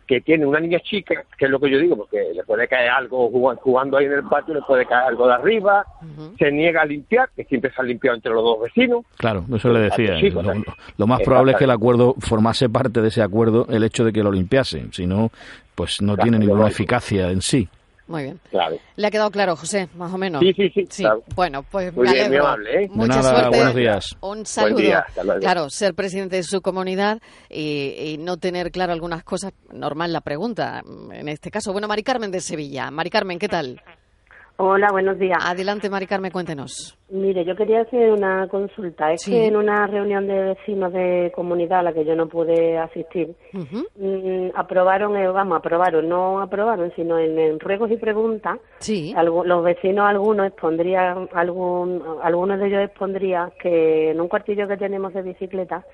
que 0.06 0.20
tiene 0.20 0.46
una 0.46 0.60
niña 0.60 0.78
chica, 0.78 1.24
que 1.36 1.46
es 1.46 1.50
lo 1.50 1.58
que 1.58 1.68
yo 1.68 1.80
digo, 1.80 1.96
porque 1.96 2.30
le 2.32 2.44
puede 2.44 2.68
caer 2.68 2.90
algo 2.90 3.28
jugando, 3.28 3.96
ahí 3.96 4.04
en 4.04 4.12
el 4.12 4.22
patio, 4.22 4.54
le 4.54 4.62
puede 4.62 4.86
caer 4.86 5.08
algo 5.08 5.26
de 5.26 5.34
arriba, 5.34 5.84
se 6.38 6.52
niega 6.52 6.82
a 6.82 6.84
limpiar, 6.84 7.28
que 7.34 7.42
siempre 7.42 7.72
se 7.72 7.82
ha 7.82 7.84
limpiado 7.84 8.14
entre 8.14 8.32
los 8.32 8.44
dos 8.44 8.60
vecinos. 8.62 9.04
Claro, 9.16 9.44
eso 9.52 9.68
le 9.70 9.80
decía. 9.80 10.14
Lo, 10.30 10.62
lo 10.96 11.06
más 11.08 11.20
probable 11.22 11.52
es 11.52 11.58
que 11.58 11.64
el 11.64 11.72
acuerdo 11.72 12.14
formase 12.20 12.68
parte 12.68 13.02
de 13.02 13.08
ese 13.08 13.20
acuerdo 13.20 13.66
el 13.68 13.82
hecho 13.82 14.04
de 14.04 14.12
que 14.12 14.22
lo 14.22 14.30
limpiase. 14.30 14.86
Si 14.92 15.08
no, 15.08 15.32
pues 15.74 16.00
no 16.00 16.14
Claro, 16.14 16.30
tiene 16.30 16.38
ninguna 16.38 16.68
eficacia 16.68 17.28
en 17.32 17.42
sí. 17.42 17.68
Muy 18.08 18.22
bien. 18.22 18.40
Claro. 18.50 18.76
¿Le 18.94 19.06
ha 19.06 19.10
quedado 19.10 19.30
claro, 19.32 19.56
José, 19.56 19.88
más 19.96 20.12
o 20.14 20.18
menos? 20.18 20.40
Sí, 20.40 20.52
sí, 20.54 20.70
sí, 20.88 21.02
claro. 21.02 21.24
Bueno, 21.34 21.64
pues 21.64 21.92
Muy 21.94 22.06
me 22.06 22.12
bien, 22.12 22.26
muy 22.28 22.36
alegro. 22.36 22.46
amable, 22.46 22.84
¿eh? 22.84 22.88
Mucha 22.90 23.16
nada, 23.16 23.30
suerte. 23.40 23.56
buenos 23.56 23.74
días. 23.74 24.16
Un 24.20 24.46
saludo. 24.46 24.78
día. 24.78 25.04
Claro, 25.40 25.68
ser 25.70 25.94
presidente 25.94 26.36
de 26.36 26.42
su 26.44 26.60
comunidad 26.62 27.18
y, 27.50 27.94
y 28.12 28.18
no 28.18 28.36
tener 28.36 28.70
claro 28.70 28.92
algunas 28.92 29.24
cosas, 29.24 29.52
normal 29.72 30.12
la 30.12 30.20
pregunta 30.20 30.82
en 31.12 31.28
este 31.28 31.50
caso. 31.50 31.72
Bueno, 31.72 31.88
Mari 31.88 32.04
Carmen 32.04 32.30
de 32.30 32.40
Sevilla. 32.40 32.90
Mari 32.92 33.10
Carmen, 33.10 33.38
¿qué 33.40 33.48
tal? 33.48 33.82
Hola, 34.58 34.88
buenos 34.90 35.18
días. 35.18 35.36
Adelante, 35.44 35.90
Mari 35.90 36.06
Carmen, 36.06 36.30
cuéntenos. 36.32 36.96
Mire, 37.10 37.44
yo 37.44 37.54
quería 37.54 37.82
hacer 37.82 38.10
una 38.10 38.48
consulta. 38.48 39.12
Es 39.12 39.20
Sí. 39.20 39.30
que 39.32 39.46
en 39.48 39.56
una 39.56 39.86
reunión 39.86 40.26
de 40.26 40.54
vecinos 40.54 40.94
de 40.94 41.30
comunidad 41.34 41.80
a 41.80 41.82
la 41.82 41.92
que 41.92 42.06
yo 42.06 42.16
no 42.16 42.26
pude 42.26 42.78
asistir, 42.78 43.34
mm, 43.52 44.46
aprobaron, 44.54 45.14
eh, 45.16 45.28
vamos, 45.28 45.58
aprobaron, 45.58 46.08
no 46.08 46.40
aprobaron, 46.40 46.90
sino 46.96 47.18
en, 47.18 47.38
en 47.38 47.60
ruegos 47.60 47.90
y 47.90 47.98
preguntas, 47.98 48.58
Sí. 48.78 49.12
algu- 49.14 49.44
los 49.44 49.62
vecinos 49.62 50.06
algunos 50.08 50.46
expondrían, 50.46 51.28
algún, 51.34 52.02
algunos 52.22 52.58
de 52.58 52.66
ellos 52.68 52.80
expondrían 52.82 53.52
que 53.60 54.12
en 54.12 54.20
un 54.22 54.28
cuartillo 54.28 54.66
que 54.66 54.78
tenemos 54.78 55.12
de 55.12 55.20
bicicleta 55.20 55.84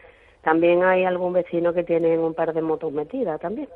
también 0.42 0.82
hay 0.82 1.04
algún 1.04 1.32
vecino 1.32 1.72
que 1.72 1.84
tiene 1.84 2.18
un 2.18 2.34
par 2.34 2.52
de 2.52 2.62
motos 2.62 2.92
metidas 2.92 3.40
también. 3.40 3.68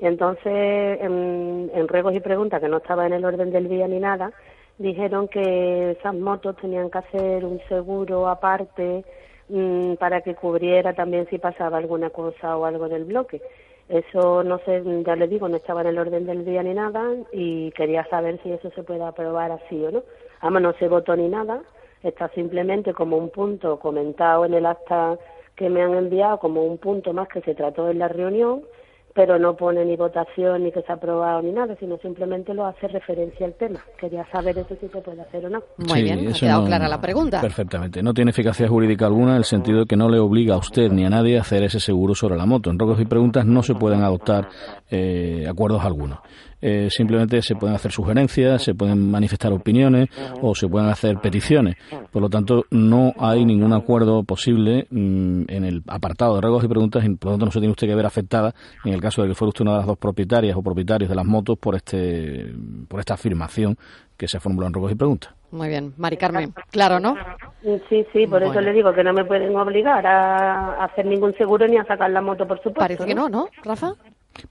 Entonces, 0.00 0.98
en, 1.00 1.70
en 1.74 1.88
ruegos 1.88 2.14
y 2.14 2.20
preguntas, 2.20 2.60
que 2.60 2.68
no 2.68 2.78
estaba 2.78 3.06
en 3.06 3.12
el 3.12 3.24
orden 3.24 3.52
del 3.52 3.68
día 3.68 3.86
ni 3.86 4.00
nada, 4.00 4.32
dijeron 4.78 5.28
que 5.28 5.92
esas 5.92 6.14
motos 6.14 6.56
tenían 6.56 6.90
que 6.90 6.98
hacer 6.98 7.44
un 7.44 7.60
seguro 7.68 8.28
aparte 8.28 9.04
mm, 9.48 9.94
para 9.94 10.22
que 10.22 10.34
cubriera 10.34 10.94
también 10.94 11.26
si 11.28 11.38
pasaba 11.38 11.78
alguna 11.78 12.10
cosa 12.10 12.56
o 12.56 12.64
algo 12.64 12.88
del 12.88 13.04
bloque. 13.04 13.42
Eso 13.88 14.42
no 14.42 14.58
sé, 14.60 14.82
ya 15.06 15.14
le 15.14 15.28
digo, 15.28 15.48
no 15.48 15.56
estaba 15.56 15.82
en 15.82 15.88
el 15.88 15.98
orden 15.98 16.26
del 16.26 16.44
día 16.44 16.62
ni 16.62 16.74
nada 16.74 17.04
y 17.32 17.70
quería 17.72 18.04
saber 18.06 18.40
si 18.42 18.52
eso 18.52 18.70
se 18.70 18.82
puede 18.82 19.04
aprobar 19.04 19.52
así 19.52 19.84
o 19.84 19.90
no. 19.92 20.02
Además, 20.40 20.62
no 20.62 20.72
se 20.74 20.88
votó 20.88 21.14
ni 21.14 21.28
nada, 21.28 21.62
está 22.02 22.28
simplemente 22.30 22.92
como 22.92 23.16
un 23.16 23.30
punto 23.30 23.78
comentado 23.78 24.44
en 24.44 24.54
el 24.54 24.66
acta 24.66 25.16
que 25.56 25.68
me 25.70 25.82
han 25.82 25.94
enviado, 25.94 26.38
como 26.38 26.62
un 26.64 26.78
punto 26.78 27.12
más 27.12 27.28
que 27.28 27.40
se 27.40 27.54
trató 27.54 27.88
en 27.90 27.98
la 27.98 28.08
reunión, 28.08 28.60
pero 29.14 29.38
no 29.38 29.56
pone 29.56 29.82
ni 29.86 29.96
votación 29.96 30.62
ni 30.64 30.70
que 30.70 30.82
se 30.82 30.92
ha 30.92 30.96
aprobado 30.96 31.40
ni 31.40 31.50
nada, 31.50 31.74
sino 31.80 31.96
simplemente 31.96 32.52
lo 32.52 32.66
hace 32.66 32.86
referencia 32.88 33.46
al 33.46 33.54
tema. 33.54 33.80
Quería 33.98 34.26
saber 34.30 34.58
eso 34.58 34.76
si 34.78 34.86
se 34.88 35.00
puede 35.00 35.22
hacer 35.22 35.46
o 35.46 35.48
no. 35.48 35.62
Muy 35.78 35.88
Sí, 36.00 36.02
bien, 36.02 36.28
ha 36.28 36.32
quedado 36.38 36.60
no- 36.60 36.66
clara 36.66 36.86
la 36.86 37.00
pregunta. 37.00 37.40
Perfectamente. 37.40 38.02
No 38.02 38.12
tiene 38.12 38.32
eficacia 38.32 38.68
jurídica 38.68 39.06
alguna 39.06 39.30
en 39.30 39.36
el 39.38 39.44
sentido 39.44 39.78
de 39.80 39.86
que 39.86 39.96
no 39.96 40.10
le 40.10 40.18
obliga 40.18 40.54
a 40.54 40.58
usted 40.58 40.90
ni 40.92 41.06
a 41.06 41.08
nadie 41.08 41.38
a 41.38 41.40
hacer 41.40 41.62
ese 41.62 41.80
seguro 41.80 42.14
sobre 42.14 42.36
la 42.36 42.44
moto. 42.44 42.68
En 42.70 42.78
rogos 42.78 43.00
y 43.00 43.06
preguntas 43.06 43.46
no 43.46 43.62
se 43.62 43.74
pueden 43.74 44.02
adoptar 44.02 44.48
eh, 44.90 45.46
acuerdos 45.48 45.82
algunos. 45.82 46.18
Eh, 46.60 46.88
simplemente 46.90 47.42
se 47.42 47.54
pueden 47.54 47.76
hacer 47.76 47.92
sugerencias, 47.92 48.62
se 48.62 48.74
pueden 48.74 49.10
manifestar 49.10 49.52
opiniones 49.52 50.08
o 50.40 50.54
se 50.54 50.68
pueden 50.68 50.88
hacer 50.88 51.18
peticiones. 51.18 51.76
Por 52.10 52.22
lo 52.22 52.28
tanto, 52.28 52.64
no 52.70 53.12
hay 53.18 53.44
ningún 53.44 53.72
acuerdo 53.72 54.24
posible 54.24 54.86
mm, 54.90 55.42
en 55.48 55.64
el 55.64 55.82
apartado 55.86 56.36
de 56.36 56.40
regos 56.40 56.64
y 56.64 56.68
preguntas 56.68 57.04
y 57.04 57.10
por 57.10 57.26
lo 57.26 57.32
tanto 57.32 57.46
no 57.46 57.52
se 57.52 57.58
tiene 57.60 57.72
usted 57.72 57.86
que 57.86 57.94
ver 57.94 58.06
afectada 58.06 58.54
en 58.84 58.94
el 58.94 59.00
caso 59.00 59.22
de 59.22 59.28
que 59.28 59.34
fuera 59.34 59.48
usted 59.48 59.62
una 59.62 59.72
de 59.72 59.78
las 59.78 59.86
dos 59.86 59.98
propietarias 59.98 60.56
o 60.56 60.62
propietarios 60.62 61.10
de 61.10 61.16
las 61.16 61.26
motos 61.26 61.58
por 61.58 61.74
este 61.74 62.54
por 62.88 63.00
esta 63.00 63.14
afirmación 63.14 63.76
que 64.16 64.28
se 64.28 64.40
formuló 64.40 64.66
en 64.66 64.72
regos 64.72 64.92
y 64.92 64.94
preguntas. 64.94 65.34
Muy 65.50 65.68
bien, 65.68 65.94
Mari 65.96 66.16
Carmen. 66.16 66.54
Claro, 66.70 66.98
¿no? 67.00 67.14
Sí, 67.88 68.06
sí, 68.12 68.26
por 68.26 68.42
eso 68.42 68.60
le 68.60 68.72
digo 68.72 68.92
que 68.92 69.04
no 69.04 69.12
me 69.12 69.24
pueden 69.24 69.54
obligar 69.56 70.06
a 70.06 70.84
hacer 70.84 71.06
ningún 71.06 71.34
seguro 71.36 71.66
ni 71.66 71.76
a 71.76 71.84
sacar 71.84 72.10
la 72.10 72.20
moto, 72.20 72.46
por 72.46 72.58
supuesto. 72.58 72.80
Parece 72.80 73.04
que 73.04 73.14
no, 73.14 73.28
¿no, 73.28 73.48
Rafa? 73.64 73.92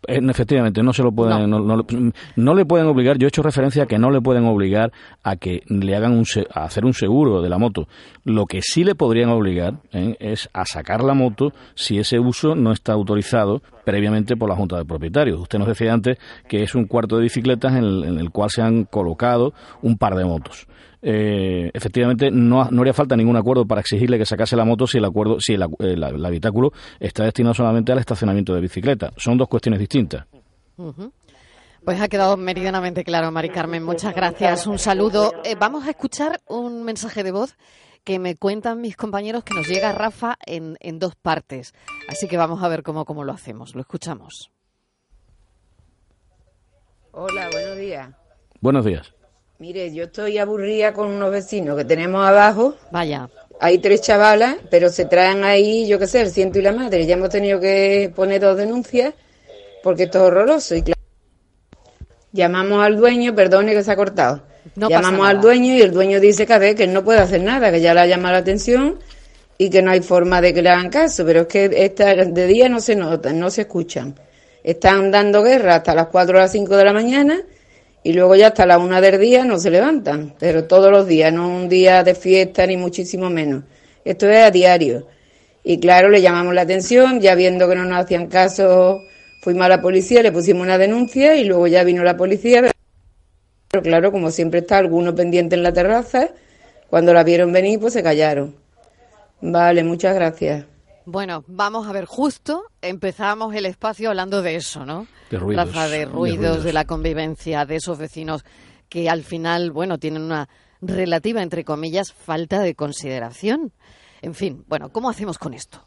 Eh, 0.07 0.19
efectivamente, 0.29 0.83
no 0.83 0.93
se 0.93 1.03
lo 1.03 1.11
pueden, 1.11 1.49
no. 1.49 2.53
le 2.55 2.65
pueden 2.65 2.87
obligar. 2.87 3.17
Yo 3.17 3.27
he 3.27 3.29
hecho 3.29 3.43
referencia 3.43 3.83
a 3.83 3.85
que 3.85 3.97
no 3.97 4.11
le 4.11 4.21
pueden 4.21 4.45
obligar 4.45 4.91
a 5.23 5.35
que 5.35 5.63
le 5.67 5.95
hagan 5.95 6.13
un, 6.13 6.25
a 6.53 6.63
hacer 6.63 6.85
un 6.85 6.93
seguro 6.93 7.41
de 7.41 7.49
la 7.49 7.57
moto. 7.57 7.87
Lo 8.23 8.45
que 8.45 8.61
sí 8.61 8.83
le 8.83 8.95
podrían 8.95 9.29
obligar 9.29 9.75
¿eh? 9.91 10.15
es 10.19 10.49
a 10.53 10.65
sacar 10.65 11.03
la 11.03 11.13
moto 11.13 11.51
si 11.75 11.99
ese 11.99 12.19
uso 12.19 12.55
no 12.55 12.71
está 12.71 12.93
autorizado 12.93 13.61
previamente 13.83 14.35
por 14.35 14.49
la 14.49 14.55
Junta 14.55 14.77
de 14.77 14.85
Propietarios. 14.85 15.39
Usted 15.39 15.59
nos 15.59 15.67
decía 15.67 15.93
antes 15.93 16.17
que 16.47 16.63
es 16.63 16.75
un 16.75 16.85
cuarto 16.85 17.17
de 17.17 17.23
bicicletas 17.23 17.73
en 17.75 17.83
el 18.19 18.31
cual 18.31 18.49
se 18.49 18.61
han 18.61 18.85
colocado 18.85 19.53
un 19.81 19.97
par 19.97 20.15
de 20.15 20.25
motos 20.25 20.67
eh, 21.07 21.69
efectivamente 21.71 22.31
no, 22.31 22.67
no 22.71 22.81
haría 22.81 22.93
falta 22.93 23.15
ningún 23.15 23.37
acuerdo 23.37 23.67
para 23.67 23.79
exigirle 23.79 24.17
que 24.17 24.25
sacase 24.25 24.55
la 24.55 24.65
moto 24.65 24.87
si 24.87 24.97
el 24.97 25.05
acuerdo 25.05 25.39
si 25.39 25.53
el, 25.53 26.25
habitáculo 26.25 26.71
está 26.99 27.25
destinado 27.25 27.53
solamente 27.53 27.91
al 27.91 27.99
estacionamiento 27.99 28.55
de 28.55 28.61
bicicleta. 28.61 29.11
Son 29.15 29.37
dos 29.37 29.47
cuestiones 29.47 29.79
distintas. 29.79 30.25
Pues 31.85 32.01
ha 32.01 32.07
quedado 32.07 32.37
meridianamente 32.37 33.03
claro, 33.03 33.31
Mari 33.31 33.49
Carmen. 33.49 33.83
Muchas 33.83 34.15
gracias. 34.15 34.65
Un 34.65 34.79
saludo. 34.79 35.31
Eh, 35.43 35.55
vamos 35.59 35.85
a 35.85 35.91
escuchar 35.91 36.41
un 36.47 36.81
mensaje 36.81 37.23
de 37.23 37.31
voz 37.31 37.55
que 38.03 38.17
me 38.17 38.35
cuentan 38.35 38.81
mis 38.81 38.97
compañeros 38.97 39.43
que 39.43 39.53
nos 39.53 39.67
llega 39.67 39.91
Rafa 39.91 40.37
en, 40.43 40.75
en 40.79 40.97
dos 40.97 41.13
partes. 41.15 41.75
Así 42.09 42.27
que 42.27 42.37
vamos 42.37 42.63
a 42.63 42.67
ver 42.67 42.81
cómo, 42.81 43.05
cómo 43.05 43.23
lo 43.23 43.31
hacemos. 43.31 43.75
Lo 43.75 43.81
escuchamos. 43.81 44.51
Hola, 47.11 47.47
buenos 47.51 47.77
días. 47.77 48.09
Buenos 48.59 48.85
días. 48.85 49.13
Mire, 49.57 49.93
yo 49.93 50.03
estoy 50.03 50.37
aburrida 50.37 50.91
con 50.91 51.07
unos 51.07 51.31
vecinos 51.31 51.77
que 51.77 51.85
tenemos 51.85 52.27
abajo. 52.27 52.75
Vaya. 52.91 53.29
Hay 53.61 53.77
tres 53.77 54.01
chavalas, 54.01 54.57
pero 54.69 54.89
se 54.89 55.05
traen 55.05 55.45
ahí, 55.45 55.87
yo 55.87 55.97
qué 55.97 56.07
sé, 56.07 56.19
el 56.19 56.29
ciento 56.29 56.59
y 56.59 56.61
la 56.61 56.73
madre. 56.73 57.05
Ya 57.05 57.13
hemos 57.13 57.29
tenido 57.29 57.61
que 57.61 58.11
poner 58.13 58.41
dos 58.41 58.57
denuncias 58.57 59.13
porque 59.81 60.03
esto 60.03 60.17
es 60.17 60.23
horroroso. 60.25 60.75
Y 60.75 60.81
claro, 60.81 60.99
llamamos 62.33 62.83
al 62.83 62.97
dueño, 62.97 63.33
perdone 63.33 63.71
que 63.71 63.81
se 63.81 63.93
ha 63.93 63.95
cortado. 63.95 64.43
llamamos 64.75 65.25
al 65.25 65.39
dueño 65.39 65.73
y 65.73 65.81
el 65.81 65.91
dueño 65.91 66.19
dice 66.19 66.45
que 66.45 66.53
a 66.53 66.59
ver, 66.59 66.75
que 66.75 66.83
él 66.83 66.91
no 66.91 67.05
puede 67.05 67.19
hacer 67.19 67.41
nada, 67.41 67.71
que 67.71 67.79
ya 67.79 67.93
le 67.93 68.01
ha 68.01 68.07
llamado 68.07 68.33
la 68.33 68.39
atención 68.39 68.99
y 69.57 69.69
que 69.69 69.81
no 69.81 69.91
hay 69.91 70.01
forma 70.01 70.41
de 70.41 70.53
que 70.53 70.63
le 70.63 70.69
hagan 70.69 70.89
caso. 70.89 71.25
Pero 71.25 71.41
es 71.43 71.47
que 71.47 71.71
esta, 71.73 72.13
de 72.13 72.47
día 72.47 72.67
no 72.67 72.81
se 72.81 72.97
notan, 72.97 73.39
no 73.39 73.49
se 73.49 73.61
escuchan. 73.61 74.15
Están 74.65 75.11
dando 75.11 75.43
guerra 75.43 75.75
hasta 75.75 75.95
las 75.95 76.07
4 76.07 76.37
o 76.37 76.41
las 76.41 76.51
5 76.51 76.75
de 76.75 76.83
la 76.83 76.91
mañana 76.91 77.41
y 78.05 78.13
luego 78.13 78.35
ya 78.35 78.49
hasta 78.49 78.67
la 78.67 78.77
una 78.77 79.01
del 79.01 79.19
día 79.19 79.45
no 79.45 79.57
se 79.57 79.71
levantan, 79.71 80.35
pero 80.37 80.65
todos 80.65 80.91
los 80.91 81.07
días, 81.07 81.33
no 81.33 81.47
un 81.47 81.67
día 81.67 82.03
de 82.03 82.13
fiesta 82.13 82.67
ni 82.67 82.77
muchísimo 82.77 83.31
menos. 83.31 83.63
Esto 84.03 84.29
es 84.29 84.45
a 84.45 84.51
diario. 84.51 85.07
Y 85.63 85.79
claro, 85.79 86.09
le 86.09 86.21
llamamos 86.21 86.53
la 86.53 86.61
atención, 86.61 87.19
ya 87.19 87.33
viendo 87.33 87.67
que 87.67 87.73
no 87.73 87.83
nos 87.83 87.97
hacían 87.97 88.27
caso, 88.27 89.01
fuimos 89.41 89.65
a 89.65 89.69
la 89.69 89.81
policía, 89.81 90.21
le 90.21 90.31
pusimos 90.31 90.61
una 90.61 90.77
denuncia 90.77 91.35
y 91.35 91.45
luego 91.45 91.65
ya 91.65 91.83
vino 91.83 92.03
la 92.03 92.15
policía. 92.15 92.71
Pero 93.71 93.81
claro, 93.81 94.11
como 94.11 94.29
siempre 94.29 94.59
está 94.59 94.77
alguno 94.77 95.15
pendiente 95.15 95.55
en 95.55 95.63
la 95.63 95.73
terraza, 95.73 96.29
cuando 96.91 97.11
la 97.11 97.23
vieron 97.23 97.51
venir, 97.51 97.79
pues 97.79 97.93
se 97.93 98.03
callaron. 98.03 98.53
Vale, 99.41 99.83
muchas 99.83 100.13
gracias. 100.13 100.65
Bueno, 101.05 101.43
vamos 101.47 101.87
a 101.87 101.91
ver, 101.91 102.05
justo 102.05 102.63
empezamos 102.81 103.53
el 103.53 103.67
espacio 103.67 104.09
hablando 104.09 104.41
de 104.41 104.55
eso, 104.55 104.85
¿no? 104.85 105.07
De 105.29 105.37
ruidos. 105.37 105.73
de 105.91 106.05
ruidos, 106.05 106.63
de 106.63 106.73
la 106.73 106.85
convivencia, 106.85 107.65
de 107.65 107.75
esos 107.75 107.97
vecinos 107.97 108.43
que 108.89 109.09
al 109.09 109.23
final, 109.23 109.71
bueno, 109.71 109.99
tienen 109.99 110.23
una 110.23 110.49
relativa, 110.81 111.41
entre 111.41 111.63
comillas, 111.63 112.11
falta 112.11 112.59
de 112.59 112.75
consideración. 112.75 113.71
En 114.21 114.33
fin, 114.33 114.63
bueno, 114.67 114.89
¿cómo 114.89 115.09
hacemos 115.09 115.37
con 115.37 115.53
esto? 115.53 115.83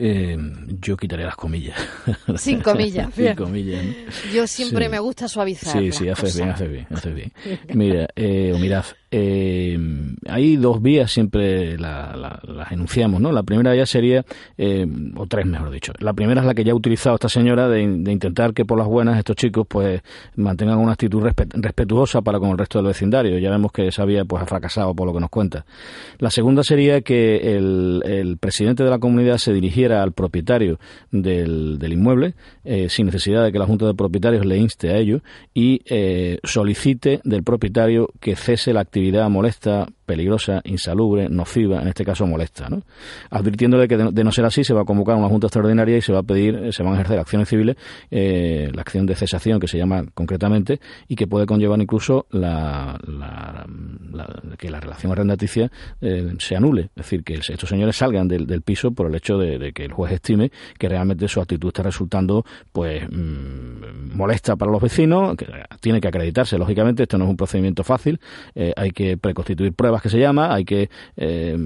Eh, 0.00 0.38
yo 0.80 0.96
quitaré 0.96 1.24
las 1.24 1.34
comillas. 1.34 1.76
Sin 2.36 2.60
comillas. 2.60 3.12
Sin 3.12 3.34
comillas. 3.34 3.84
Yo 4.32 4.46
siempre 4.46 4.88
me 4.88 5.00
gusta 5.00 5.26
suavizar. 5.26 5.72
Sí, 5.72 5.90
sí, 5.90 6.08
haces 6.08 6.36
bien, 6.36 6.50
haces 6.50 6.70
bien, 6.70 6.86
haces 6.88 7.14
bien. 7.14 7.32
Mira, 7.74 8.06
eh, 8.14 8.56
mirad, 8.60 8.84
eh, 9.10 9.78
hay 10.28 10.56
dos 10.56 10.82
vías, 10.82 11.10
siempre 11.10 11.78
las 11.78 12.72
enunciamos, 12.72 13.20
¿no? 13.20 13.32
La 13.32 13.42
primera 13.42 13.74
ya 13.74 13.86
sería, 13.86 14.24
eh, 14.58 14.86
o 15.16 15.26
tres 15.26 15.46
mejor 15.46 15.70
dicho. 15.70 15.92
La 15.98 16.12
primera 16.12 16.42
es 16.42 16.46
la 16.46 16.54
que 16.54 16.62
ya 16.62 16.72
ha 16.72 16.74
utilizado 16.74 17.14
esta 17.14 17.28
señora 17.28 17.68
de, 17.68 17.82
intentar 17.82 18.52
que 18.52 18.64
por 18.64 18.78
las 18.78 18.86
buenas 18.86 19.18
estos 19.18 19.36
chicos 19.36 19.66
pues 19.68 20.02
mantengan 20.36 20.78
una 20.78 20.92
actitud 20.92 21.22
respetuosa 21.22 22.20
para 22.20 22.38
con 22.38 22.50
el 22.50 22.58
resto 22.58 22.78
del 22.78 22.88
vecindario. 22.88 23.38
Ya 23.38 23.50
vemos 23.50 23.72
que 23.72 23.88
esa 23.88 24.04
vía 24.04 24.24
pues 24.24 24.42
ha 24.42 24.46
fracasado 24.46 24.94
por 24.94 25.06
lo 25.06 25.14
que 25.14 25.20
nos 25.20 25.30
cuenta. 25.30 25.64
La 26.18 26.30
segunda 26.30 26.62
sería 26.62 27.00
que 27.00 27.56
el, 27.56 28.02
el 28.04 28.36
presidente 28.36 28.84
de 28.84 28.90
la 28.90 28.98
comunidad 28.98 29.38
se 29.38 29.52
dirigiera 29.52 29.87
al 29.92 30.12
propietario 30.12 30.78
del, 31.10 31.78
del 31.78 31.92
inmueble, 31.92 32.34
eh, 32.64 32.88
sin 32.88 33.06
necesidad 33.06 33.44
de 33.44 33.52
que 33.52 33.58
la 33.58 33.66
Junta 33.66 33.86
de 33.86 33.94
Propietarios 33.94 34.44
le 34.44 34.56
inste 34.56 34.90
a 34.90 34.96
ello, 34.96 35.20
y 35.54 35.82
eh, 35.86 36.38
solicite 36.44 37.20
del 37.24 37.42
propietario 37.42 38.10
que 38.20 38.36
cese 38.36 38.72
la 38.72 38.80
actividad 38.80 39.28
molesta 39.28 39.88
peligrosa, 40.08 40.62
insalubre, 40.64 41.28
nociva, 41.28 41.82
en 41.82 41.88
este 41.88 42.02
caso 42.02 42.26
molesta, 42.26 42.70
¿no? 42.70 42.82
advirtiéndole 43.30 43.86
que 43.86 43.98
de, 43.98 44.24
no 44.24 44.32
ser 44.32 44.46
así 44.46 44.64
se 44.64 44.72
va 44.72 44.80
a 44.80 44.84
convocar 44.86 45.16
una 45.16 45.28
junta 45.28 45.48
extraordinaria 45.48 45.98
y 45.98 46.00
se 46.00 46.12
va 46.12 46.20
a 46.20 46.22
pedir, 46.22 46.56
eh, 46.56 46.72
se 46.72 46.82
van 46.82 46.94
a 46.94 46.96
ejercer 46.96 47.18
acciones 47.18 47.48
civiles, 47.48 47.76
eh, 48.10 48.70
la 48.72 48.80
acción 48.80 49.04
de 49.04 49.14
cesación 49.14 49.60
que 49.60 49.68
se 49.68 49.76
llama 49.76 50.04
concretamente 50.14 50.80
y 51.08 51.14
que 51.14 51.26
puede 51.26 51.44
conllevar 51.44 51.78
incluso 51.80 52.26
la, 52.30 52.98
que 54.56 54.70
la 54.70 54.80
relación 54.80 55.12
arrendaticia 55.12 55.70
eh, 56.00 56.32
se 56.38 56.56
anule, 56.56 56.84
es 56.84 56.94
decir, 56.94 57.22
que 57.22 57.34
estos 57.34 57.68
señores 57.68 57.96
salgan 57.96 58.28
del, 58.28 58.62
piso 58.62 58.90
por 58.92 59.08
el 59.08 59.14
hecho 59.14 59.36
de, 59.36 59.72
que 59.72 59.84
el 59.84 59.92
juez 59.92 60.12
estime 60.12 60.50
que 60.78 60.88
realmente 60.88 61.28
su 61.28 61.40
actitud 61.40 61.68
está 61.68 61.82
resultando 61.82 62.44
pues 62.72 63.06
mm, 63.08 64.16
molesta 64.16 64.56
para 64.56 64.72
los 64.72 64.80
vecinos, 64.80 65.36
que 65.36 65.46
tiene 65.80 66.00
que 66.00 66.08
acreditarse, 66.08 66.56
lógicamente, 66.56 67.02
esto 67.02 67.18
no 67.18 67.24
es 67.24 67.30
un 67.30 67.36
procedimiento 67.36 67.84
fácil, 67.84 68.18
hay 68.76 68.90
que 68.90 69.16
preconstituir 69.16 69.72
pruebas 69.74 69.97
que 70.02 70.08
se 70.08 70.18
llama, 70.18 70.54
hay 70.54 70.64
que 70.64 70.88
eh, 71.16 71.56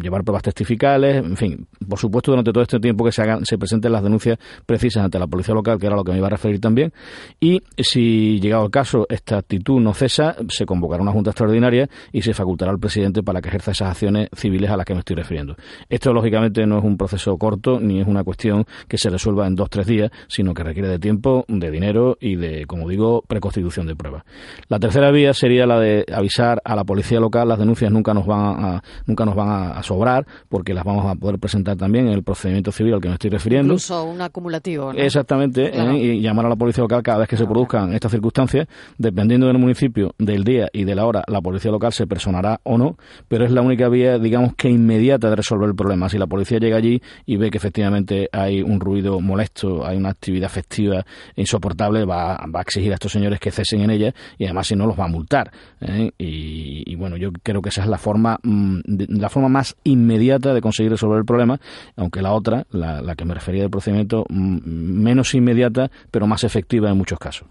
llevar 0.00 0.24
pruebas 0.24 0.42
testificales, 0.42 1.16
en 1.16 1.36
fin, 1.36 1.66
por 1.88 1.98
supuesto 1.98 2.32
durante 2.32 2.52
todo 2.52 2.62
este 2.62 2.80
tiempo 2.80 3.04
que 3.04 3.12
se 3.12 3.22
hagan, 3.22 3.44
se 3.44 3.58
presenten 3.58 3.92
las 3.92 4.02
denuncias 4.02 4.38
precisas 4.66 5.04
ante 5.04 5.18
la 5.18 5.26
policía 5.26 5.54
local, 5.54 5.78
que 5.78 5.86
era 5.86 5.96
lo 5.96 6.04
que 6.04 6.12
me 6.12 6.18
iba 6.18 6.26
a 6.26 6.30
referir 6.30 6.60
también, 6.60 6.92
y 7.38 7.62
si 7.76 8.40
llegado 8.40 8.64
el 8.64 8.70
caso 8.70 9.06
esta 9.08 9.38
actitud 9.38 9.80
no 9.80 9.94
cesa, 9.94 10.36
se 10.48 10.66
convocará 10.66 11.02
una 11.02 11.12
junta 11.12 11.30
extraordinaria 11.30 11.88
y 12.12 12.22
se 12.22 12.34
facultará 12.34 12.70
al 12.70 12.78
presidente 12.78 13.22
para 13.22 13.40
que 13.40 13.48
ejerza 13.48 13.72
esas 13.72 13.90
acciones 13.90 14.28
civiles 14.34 14.70
a 14.70 14.76
las 14.76 14.86
que 14.86 14.94
me 14.94 15.00
estoy 15.00 15.16
refiriendo. 15.16 15.56
Esto 15.88 16.12
lógicamente 16.12 16.66
no 16.66 16.78
es 16.78 16.84
un 16.84 16.96
proceso 16.96 17.36
corto 17.36 17.80
ni 17.80 18.00
es 18.00 18.06
una 18.06 18.24
cuestión 18.24 18.64
que 18.88 18.98
se 18.98 19.10
resuelva 19.10 19.46
en 19.46 19.54
dos 19.54 19.70
tres 19.70 19.86
días, 19.86 20.10
sino 20.28 20.54
que 20.54 20.62
requiere 20.62 20.88
de 20.88 20.98
tiempo, 20.98 21.44
de 21.48 21.70
dinero 21.70 22.16
y 22.20 22.36
de, 22.36 22.66
como 22.66 22.88
digo, 22.88 23.22
preconstitución 23.26 23.86
de 23.86 23.96
pruebas. 23.96 24.24
La 24.68 24.78
tercera 24.78 25.10
vía 25.10 25.32
sería 25.34 25.66
la 25.66 25.78
de 25.78 26.04
avisar 26.12 26.60
a 26.64 26.76
la 26.76 26.84
policía 26.84 27.20
local 27.20 27.48
las 27.48 27.58
denuncias 27.58 27.79
nunca 27.88 28.12
nos 28.12 28.26
van 28.26 28.64
a, 28.64 28.82
nunca 29.06 29.24
nos 29.24 29.34
van 29.34 29.76
a, 29.76 29.82
sobrar 29.82 30.26
porque 30.48 30.74
las 30.74 30.84
vamos 30.84 31.06
a 31.06 31.14
poder 31.14 31.38
presentar 31.38 31.76
también 31.76 32.08
en 32.08 32.12
el 32.12 32.22
procedimiento 32.22 32.72
civil 32.72 32.94
al 32.94 33.00
que 33.00 33.08
me 33.08 33.14
estoy 33.14 33.30
refiriendo. 33.30 33.74
Incluso 33.74 34.04
un 34.04 34.20
acumulativo. 34.20 34.92
Exactamente, 34.92 35.70
¿eh? 35.72 35.96
y 35.96 36.20
llamar 36.20 36.46
a 36.46 36.48
la 36.50 36.56
policía 36.56 36.82
local 36.82 37.02
cada 37.02 37.18
vez 37.18 37.28
que 37.28 37.36
se 37.36 37.46
produzcan 37.46 37.94
estas 37.94 38.10
circunstancias, 38.10 38.66
dependiendo 38.98 39.46
del 39.46 39.58
municipio, 39.58 40.14
del 40.18 40.44
día 40.44 40.68
y 40.72 40.84
de 40.84 40.94
la 40.94 41.06
hora, 41.06 41.24
la 41.28 41.40
policía 41.40 41.70
local 41.70 41.92
se 41.92 42.06
personará 42.06 42.60
o 42.64 42.76
no, 42.76 42.96
pero 43.28 43.44
es 43.44 43.52
la 43.52 43.62
única 43.62 43.88
vía, 43.88 44.18
digamos 44.18 44.54
que 44.54 44.68
inmediata 44.68 45.30
de 45.30 45.36
resolver 45.36 45.68
el 45.68 45.74
problema. 45.74 46.08
Si 46.08 46.18
la 46.18 46.26
policía 46.26 46.58
llega 46.58 46.76
allí 46.76 47.00
y 47.26 47.36
ve 47.36 47.50
que 47.50 47.58
efectivamente 47.58 48.28
hay 48.32 48.62
un 48.62 48.80
ruido 48.80 49.20
molesto, 49.20 49.86
hay 49.86 49.96
una 49.96 50.10
actividad 50.10 50.48
festiva 50.48 51.04
insoportable, 51.36 52.04
va, 52.04 52.36
va 52.54 52.60
a 52.60 52.62
exigir 52.62 52.90
a 52.92 52.94
estos 52.94 53.12
señores 53.12 53.38
que 53.40 53.50
cesen 53.50 53.82
en 53.82 53.90
ella 53.90 54.14
y 54.38 54.44
además 54.44 54.66
si 54.66 54.76
no 54.76 54.86
los 54.86 54.98
va 54.98 55.04
a 55.04 55.08
multar. 55.08 55.50
¿eh? 55.80 56.10
Y, 56.18 56.90
y 56.90 56.94
bueno, 56.96 57.16
yo 57.16 57.30
creo 57.42 57.62
que 57.62 57.69
esa 57.70 57.82
es 57.82 57.88
la 57.88 57.98
forma, 57.98 58.38
mm, 58.42 58.80
la 59.08 59.28
forma 59.28 59.48
más 59.48 59.76
inmediata 59.84 60.52
de 60.54 60.60
conseguir 60.60 60.92
resolver 60.92 61.18
el 61.18 61.24
problema, 61.24 61.60
aunque 61.96 62.22
la 62.22 62.32
otra, 62.32 62.66
la, 62.70 63.14
que 63.16 63.24
me 63.24 63.34
refería 63.34 63.62
del 63.62 63.70
procedimiento, 63.70 64.24
mm, 64.28 64.58
menos 64.64 65.34
inmediata, 65.34 65.90
pero 66.10 66.26
más 66.26 66.44
efectiva 66.44 66.90
en 66.90 66.98
muchos 66.98 67.18
casos. 67.18 67.48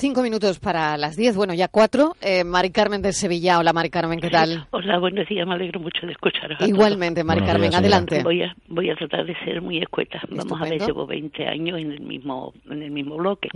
Cinco 0.00 0.22
minutos 0.22 0.58
para 0.60 0.96
las 0.96 1.14
diez, 1.14 1.36
bueno, 1.36 1.52
ya 1.52 1.68
cuatro. 1.68 2.16
Eh, 2.22 2.42
Mari 2.42 2.70
Carmen 2.70 3.02
de 3.02 3.12
Sevilla. 3.12 3.58
Hola, 3.58 3.74
Mari 3.74 3.90
Carmen, 3.90 4.18
¿qué 4.18 4.30
tal? 4.30 4.66
Hola, 4.70 4.98
buenos 4.98 5.28
días, 5.28 5.46
me 5.46 5.52
alegro 5.52 5.78
mucho 5.78 6.06
de 6.06 6.12
escuchar. 6.12 6.56
Igualmente, 6.60 7.22
Mari 7.22 7.42
Carmen, 7.42 7.74
adelante. 7.74 8.22
Voy 8.22 8.42
a, 8.42 8.56
voy 8.68 8.88
a 8.88 8.96
tratar 8.96 9.26
de 9.26 9.36
ser 9.44 9.60
muy 9.60 9.76
escueta. 9.76 10.22
Vamos 10.30 10.58
a 10.58 10.64
ver, 10.64 10.80
llevo 10.80 11.06
20 11.06 11.46
años 11.46 11.78
en 11.78 11.92
el 11.92 12.00
mismo, 12.00 12.54
en 12.70 12.82
el 12.82 12.90
mismo 12.90 13.18
bloque. 13.18 13.50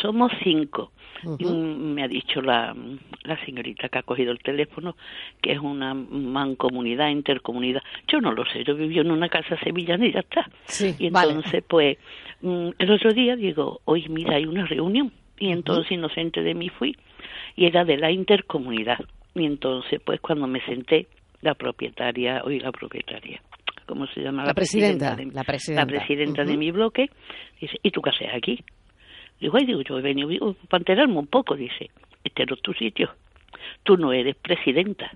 Somos 0.00 0.32
cinco. 0.42 0.92
Mm, 1.24 1.92
me 1.92 2.04
ha 2.04 2.08
dicho 2.08 2.40
la, 2.40 2.74
la 3.24 3.44
señorita 3.44 3.90
que 3.90 3.98
ha 3.98 4.02
cogido 4.02 4.32
el 4.32 4.38
teléfono 4.38 4.96
que 5.42 5.52
es 5.52 5.58
una 5.58 5.92
mancomunidad, 5.92 7.10
intercomunidad. 7.10 7.82
Yo 8.08 8.18
no 8.22 8.32
lo 8.32 8.46
sé, 8.46 8.64
yo 8.64 8.74
viví 8.74 8.98
en 8.98 9.10
una 9.10 9.28
casa 9.28 9.58
sevillana 9.62 10.06
y 10.06 10.12
ya 10.12 10.20
está. 10.20 10.48
y 10.98 11.08
entonces, 11.08 11.62
pues, 11.68 11.98
mm, 12.40 12.70
el 12.78 12.90
otro 12.90 13.12
día 13.12 13.36
digo, 13.36 13.82
hoy 13.84 14.06
mira, 14.08 14.36
hay 14.36 14.46
una 14.46 14.64
reunión 14.64 15.12
y 15.42 15.50
entonces 15.50 15.90
inocente 15.90 16.42
de 16.42 16.54
mí 16.54 16.68
fui 16.68 16.96
y 17.56 17.66
era 17.66 17.84
de 17.84 17.96
la 17.96 18.10
intercomunidad 18.10 18.98
y 19.34 19.44
entonces 19.44 20.00
pues 20.04 20.20
cuando 20.20 20.46
me 20.46 20.60
senté 20.64 21.08
la 21.40 21.54
propietaria 21.54 22.42
hoy 22.44 22.60
la 22.60 22.70
propietaria 22.70 23.42
cómo 23.86 24.06
se 24.06 24.20
llama 24.20 24.44
la, 24.44 24.54
presidenta, 24.54 25.16
de, 25.16 25.26
la 25.26 25.42
presidenta, 25.86 26.44
de 26.44 26.56
mi 26.56 26.70
bloque 26.70 27.10
dice 27.60 27.76
y 27.82 27.90
tú 27.90 28.00
qué 28.00 28.10
haces 28.10 28.28
aquí 28.34 28.64
Digo, 29.42 29.56
ay, 29.56 29.66
digo, 29.66 29.80
yo 29.82 29.98
he 29.98 30.02
venido 30.02 30.54
para 30.68 30.82
enterarme 30.82 31.18
un 31.18 31.26
poco. 31.26 31.56
Dice, 31.56 31.90
este 32.22 32.46
no 32.46 32.54
es 32.54 32.62
tu 32.62 32.72
sitio. 32.74 33.10
Tú 33.82 33.96
no 33.96 34.12
eres 34.12 34.36
presidenta. 34.36 35.10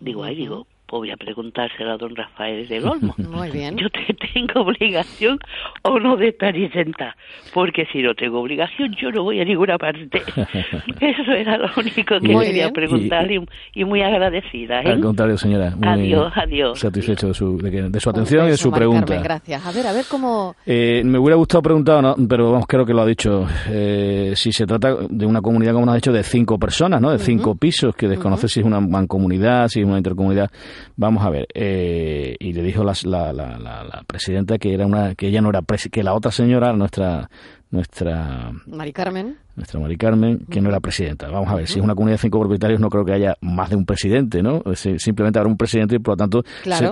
Digo, 0.00 0.24
ay, 0.24 0.34
digo, 0.34 0.66
pues 0.90 1.02
voy 1.02 1.10
a 1.12 1.16
preguntárselo 1.16 1.92
a 1.92 1.96
don 1.96 2.16
Rafael 2.16 2.66
del 2.66 2.84
Olmo. 2.84 3.14
Muy 3.30 3.50
bien. 3.50 3.76
Yo 3.76 3.88
te 3.90 4.12
tengo 4.34 4.62
obligación 4.62 5.38
o 5.82 6.00
no 6.00 6.16
de 6.16 6.28
estar 6.30 6.52
sentada, 6.72 7.16
porque 7.54 7.86
si 7.92 8.02
no 8.02 8.12
tengo 8.14 8.40
obligación 8.40 8.92
yo 9.00 9.12
no 9.12 9.22
voy 9.22 9.40
a 9.40 9.44
ninguna 9.44 9.78
parte. 9.78 10.20
Eso 11.00 11.32
era 11.32 11.58
lo 11.58 11.68
único 11.76 12.18
que 12.18 12.28
quería 12.28 12.70
preguntarle 12.70 13.40
y, 13.72 13.84
muy 13.84 14.02
agradecida. 14.02 14.80
¿eh? 14.82 14.90
Al 14.90 15.00
contrario, 15.00 15.36
señora. 15.36 15.76
Muy 15.76 15.86
adiós, 15.88 16.32
adiós. 16.34 16.80
Satisfecho 16.80 17.28
de 17.28 17.34
su, 17.34 17.56
de, 17.58 18.00
su 18.00 18.10
atención 18.10 18.46
y 18.46 18.50
de 18.50 18.56
su 18.56 18.72
pregunta. 18.72 19.16
gracias. 19.22 19.64
A 19.64 19.70
ver, 19.70 19.86
a 19.86 19.92
ver 19.92 20.04
cómo... 20.10 20.56
Eh, 20.66 21.02
me 21.04 21.18
hubiera 21.18 21.36
gustado 21.36 21.62
preguntar, 21.62 22.02
pero 22.28 22.50
vamos, 22.50 22.66
creo 22.66 22.84
que 22.84 22.92
lo 22.92 23.02
ha 23.02 23.06
dicho, 23.06 23.46
eh, 23.68 24.32
si 24.34 24.50
se 24.50 24.66
trata 24.66 24.96
de 25.08 25.24
una 25.24 25.40
comunidad, 25.40 25.72
como 25.72 25.86
nos 25.86 25.92
ha 25.92 25.96
dicho, 25.96 26.12
de 26.12 26.24
cinco 26.24 26.58
personas, 26.58 27.00
¿no? 27.00 27.12
De 27.12 27.18
cinco 27.18 27.54
pisos, 27.54 27.94
que 27.94 28.08
desconoce 28.08 28.48
si 28.48 28.58
es 28.58 28.66
una 28.66 28.80
mancomunidad, 28.80 29.68
si 29.68 29.80
es 29.80 29.86
una 29.86 29.98
intercomunidad. 29.98 30.50
Vamos 30.96 31.24
a 31.24 31.30
ver, 31.30 31.46
eh, 31.54 32.36
y 32.38 32.52
le 32.52 32.62
dijo 32.62 32.84
la, 32.84 32.94
la, 33.04 33.32
la, 33.32 34.04
presidenta 34.06 34.58
que 34.58 34.74
era 34.74 34.86
una 34.86 35.14
que 35.14 35.28
ella 35.28 35.40
no 35.40 35.50
era 35.50 35.62
que 35.90 36.02
la 36.02 36.14
otra 36.14 36.30
señora, 36.30 36.72
nuestra 36.72 37.30
nuestra 37.70 38.52
Mari 38.66 38.92
Carmen 38.92 39.36
nuestra 39.60 39.78
Mari 39.78 39.96
Carmen, 39.96 40.46
que 40.50 40.60
no 40.60 40.70
era 40.70 40.80
presidenta. 40.80 41.28
Vamos 41.28 41.48
a 41.50 41.54
ver, 41.54 41.66
si 41.66 41.78
es 41.78 41.84
una 41.84 41.94
comunidad 41.94 42.14
de 42.14 42.22
cinco 42.22 42.40
propietarios, 42.40 42.80
no 42.80 42.88
creo 42.88 43.04
que 43.04 43.12
haya 43.12 43.34
más 43.40 43.70
de 43.70 43.76
un 43.76 43.84
presidente, 43.84 44.42
¿no? 44.42 44.62
Simplemente 44.74 45.38
habrá 45.38 45.50
un 45.50 45.56
presidente 45.56 45.96
y, 45.96 45.98
por 45.98 46.14
lo 46.14 46.16
tanto, 46.16 46.42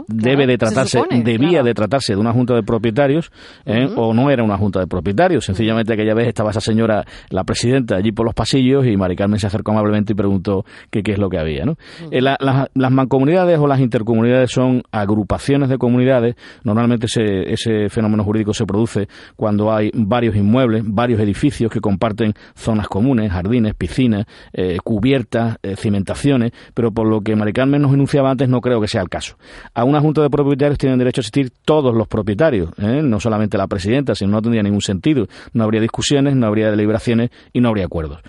debe 0.06 0.46
de 0.46 0.58
tratarse, 0.58 1.02
debía 1.24 1.62
de 1.62 1.74
tratarse 1.74 2.14
de 2.14 2.20
una 2.20 2.32
junta 2.32 2.54
de 2.54 2.62
propietarios, 2.62 3.32
¿eh? 3.64 3.88
o 3.96 4.12
no 4.12 4.30
era 4.30 4.44
una 4.44 4.56
junta 4.56 4.80
de 4.80 4.86
propietarios. 4.86 5.44
Sencillamente 5.44 5.94
aquella 5.94 6.14
vez 6.14 6.28
estaba 6.28 6.50
esa 6.50 6.60
señora, 6.60 7.04
la 7.30 7.44
presidenta, 7.44 7.96
allí 7.96 8.12
por 8.12 8.26
los 8.26 8.34
pasillos 8.34 8.86
y 8.86 8.96
Mari 8.96 9.16
Carmen 9.16 9.38
se 9.38 9.46
acercó 9.46 9.72
amablemente 9.72 10.12
y 10.12 10.16
preguntó 10.16 10.64
qué 10.90 11.02
es 11.04 11.18
lo 11.18 11.30
que 11.30 11.38
había, 11.38 11.64
¿no? 11.64 11.76
Eh, 12.10 12.20
las 12.20 12.90
mancomunidades 12.92 13.58
o 13.58 13.66
las 13.66 13.80
intercomunidades 13.80 14.50
son 14.50 14.82
agrupaciones 14.92 15.68
de 15.68 15.78
comunidades. 15.78 16.36
Normalmente 16.64 17.06
ese, 17.06 17.50
ese 17.52 17.88
fenómeno 17.88 18.24
jurídico 18.24 18.52
se 18.52 18.66
produce 18.66 19.08
cuando 19.36 19.72
hay 19.72 19.90
varios 19.94 20.36
inmuebles, 20.36 20.82
varios 20.86 21.20
edificios 21.20 21.70
que 21.72 21.80
comparten 21.80 22.34
zonas 22.58 22.88
comunes, 22.88 23.30
jardines, 23.30 23.74
piscinas, 23.74 24.26
eh, 24.52 24.78
cubiertas, 24.82 25.56
eh, 25.62 25.76
cimentaciones, 25.76 26.52
pero 26.74 26.90
por 26.90 27.06
lo 27.06 27.20
que 27.20 27.36
Mari 27.36 27.52
Carmen 27.52 27.80
nos 27.80 27.94
enunciaba 27.94 28.30
antes 28.30 28.48
no 28.48 28.60
creo 28.60 28.80
que 28.80 28.88
sea 28.88 29.00
el 29.00 29.08
caso. 29.08 29.36
A 29.74 29.84
una 29.84 30.00
junta 30.00 30.22
de 30.22 30.30
propietarios 30.30 30.78
tienen 30.78 30.98
derecho 30.98 31.20
a 31.20 31.22
asistir 31.22 31.50
todos 31.64 31.94
los 31.94 32.08
propietarios, 32.08 32.70
¿eh? 32.78 33.00
no 33.02 33.20
solamente 33.20 33.56
la 33.56 33.66
presidenta, 33.66 34.14
sino 34.14 34.32
no 34.32 34.42
tendría 34.42 34.62
ningún 34.62 34.82
sentido. 34.82 35.26
No 35.52 35.64
habría 35.64 35.80
discusiones, 35.80 36.36
no 36.36 36.46
habría 36.46 36.70
deliberaciones 36.70 37.30
y 37.52 37.60
no 37.60 37.68
habría 37.68 37.86
acuerdos. 37.86 38.20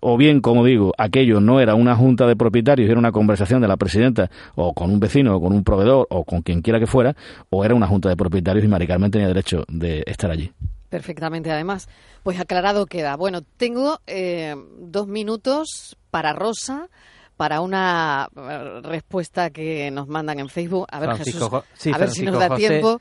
o 0.00 0.16
bien, 0.16 0.40
como 0.40 0.64
digo, 0.64 0.92
aquello 0.98 1.40
no 1.40 1.60
era 1.60 1.74
una 1.74 1.94
junta 1.94 2.26
de 2.26 2.34
propietarios, 2.34 2.90
era 2.90 2.98
una 2.98 3.12
conversación 3.12 3.60
de 3.60 3.68
la 3.68 3.76
presidenta 3.76 4.30
o 4.56 4.74
con 4.74 4.90
un 4.90 4.98
vecino 4.98 5.36
o 5.36 5.40
con 5.40 5.52
un 5.52 5.62
proveedor 5.62 6.06
o 6.10 6.24
con 6.24 6.42
quien 6.42 6.60
quiera 6.60 6.80
que 6.80 6.86
fuera, 6.86 7.14
o 7.50 7.64
era 7.64 7.74
una 7.74 7.86
junta 7.86 8.08
de 8.08 8.16
propietarios 8.16 8.64
y 8.64 8.68
Mari 8.68 8.86
Carmen 8.86 9.10
tenía 9.10 9.28
derecho 9.28 9.64
de 9.68 10.02
estar 10.06 10.30
allí. 10.30 10.50
Perfectamente, 10.92 11.50
además. 11.50 11.88
Pues 12.22 12.38
aclarado 12.38 12.84
queda. 12.84 13.16
Bueno, 13.16 13.40
tengo 13.40 14.00
eh, 14.06 14.54
dos 14.78 15.06
minutos 15.06 15.96
para 16.10 16.34
Rosa 16.34 16.90
para 17.38 17.62
una 17.62 18.28
eh, 18.36 18.80
respuesta 18.82 19.48
que 19.48 19.90
nos 19.90 20.06
mandan 20.06 20.38
en 20.38 20.50
Facebook. 20.50 20.86
A 20.90 21.00
ver, 21.00 21.16
Jesús, 21.16 21.42
a 21.42 21.98
ver 21.98 22.10
si 22.10 22.26
nos 22.26 22.38
da 22.38 22.54
tiempo. 22.54 23.00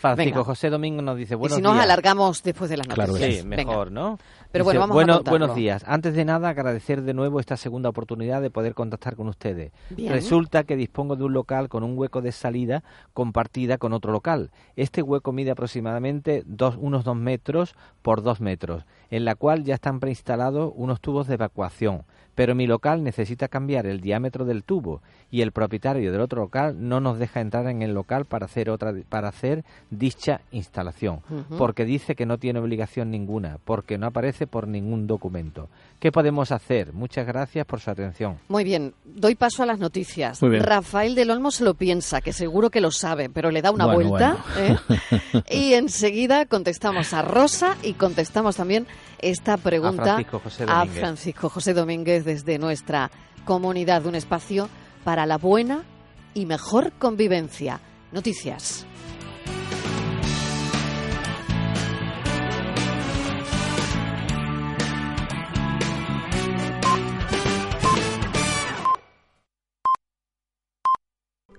Francisco 0.00 0.44
José 0.44 0.70
Domingo 0.70 1.02
nos 1.02 1.18
dice 1.18 1.34
buenos 1.34 1.58
y 1.58 1.60
si 1.60 1.62
nos 1.62 1.78
alargamos 1.78 2.42
después 2.42 2.70
de 2.70 2.78
las 2.78 2.88
noticias. 2.88 3.18
Claro, 3.18 3.32
sí, 3.34 3.46
mejor, 3.46 3.92
¿no? 3.92 4.18
Pero 4.50 4.64
bueno, 4.64 4.80
vamos 4.80 4.96
a 4.96 5.30
Buenos 5.30 5.54
días. 5.54 5.84
Antes 5.86 6.14
de 6.14 6.24
nada, 6.24 6.48
agradecer 6.48 7.02
de 7.02 7.12
nuevo 7.12 7.38
esta 7.38 7.58
segunda 7.58 7.90
oportunidad 7.90 8.40
de 8.40 8.48
poder 8.48 8.72
contactar 8.72 9.14
con 9.14 9.28
ustedes. 9.28 9.72
Resulta 9.90 10.64
que 10.64 10.76
dispongo 10.76 11.16
de 11.16 11.24
un 11.24 11.34
local 11.34 11.68
con 11.68 11.84
un 11.84 11.98
hueco 11.98 12.22
de 12.22 12.32
salida 12.32 12.82
compartida 13.12 13.76
con 13.76 13.92
otro 13.92 14.10
local. 14.10 14.50
Este 14.74 15.02
hueco 15.02 15.32
mide 15.32 15.50
aproximadamente 15.50 16.44
dos, 16.46 16.76
unos 16.78 17.04
dos 17.04 17.16
metros 17.16 17.74
por 18.00 18.22
dos 18.22 18.40
metros, 18.40 18.86
en 19.10 19.24
la 19.24 19.34
cual 19.34 19.64
ya 19.64 19.74
están 19.74 20.00
preinstalados 20.00 20.72
unos 20.76 21.00
tubos 21.00 21.26
de 21.26 21.34
evacuación 21.34 22.04
pero 22.40 22.54
mi 22.54 22.66
local 22.66 23.04
necesita 23.04 23.48
cambiar 23.48 23.84
el 23.84 24.00
diámetro 24.00 24.46
del 24.46 24.64
tubo 24.64 25.02
y 25.30 25.42
el 25.42 25.52
propietario 25.52 26.10
del 26.10 26.22
otro 26.22 26.40
local 26.40 26.74
no 26.78 26.98
nos 26.98 27.18
deja 27.18 27.42
entrar 27.42 27.66
en 27.66 27.82
el 27.82 27.92
local 27.92 28.24
para 28.24 28.46
hacer 28.46 28.70
otra 28.70 28.94
para 29.10 29.28
hacer 29.28 29.62
dicha 29.90 30.40
instalación, 30.50 31.20
porque 31.58 31.84
dice 31.84 32.14
que 32.14 32.24
no 32.24 32.38
tiene 32.38 32.58
obligación 32.58 33.10
ninguna, 33.10 33.58
porque 33.66 33.98
no 33.98 34.06
aparece 34.06 34.46
por 34.46 34.66
ningún 34.66 35.06
documento. 35.06 35.68
¿Qué 35.98 36.10
podemos 36.10 36.50
hacer? 36.50 36.94
Muchas 36.94 37.26
gracias 37.26 37.66
por 37.66 37.80
su 37.80 37.90
atención. 37.90 38.38
Muy 38.48 38.64
bien, 38.64 38.94
doy 39.04 39.34
paso 39.34 39.62
a 39.62 39.66
las 39.66 39.78
noticias. 39.78 40.40
Rafael 40.40 41.14
del 41.14 41.30
Olmo 41.30 41.50
se 41.50 41.62
lo 41.62 41.74
piensa, 41.74 42.22
que 42.22 42.32
seguro 42.32 42.70
que 42.70 42.80
lo 42.80 42.90
sabe, 42.90 43.28
pero 43.28 43.50
le 43.50 43.60
da 43.60 43.70
una 43.70 43.84
vuelta. 43.84 44.38
¿eh? 44.56 44.76
y 45.50 45.74
enseguida 45.74 46.46
contestamos 46.46 47.12
a 47.12 47.20
Rosa 47.20 47.76
y 47.82 47.92
contestamos 47.92 48.56
también 48.56 48.86
esta 49.18 49.56
pregunta 49.56 50.18
a 50.66 50.86
Francisco 50.86 51.48
José 51.48 51.74
Domínguez, 51.74 52.24
desde 52.24 52.58
nuestra 52.58 53.10
comunidad, 53.44 54.06
un 54.06 54.14
espacio 54.14 54.68
para 55.04 55.26
la 55.26 55.38
buena 55.38 55.84
y 56.34 56.46
mejor 56.46 56.92
convivencia. 56.92 57.80
Noticias. 58.12 58.86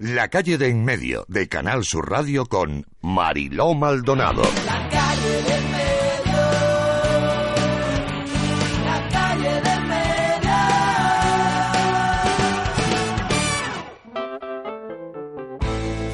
La 0.01 0.29
calle 0.29 0.57
de 0.57 0.67
en 0.67 0.83
medio 0.83 1.25
de 1.27 1.47
Canal 1.47 1.83
Sur 1.83 2.09
Radio 2.09 2.47
con 2.47 2.87
Mariló 3.01 3.75
Maldonado. 3.75 4.41
La 4.65 4.89
calle 4.89 5.43
de 5.43 5.80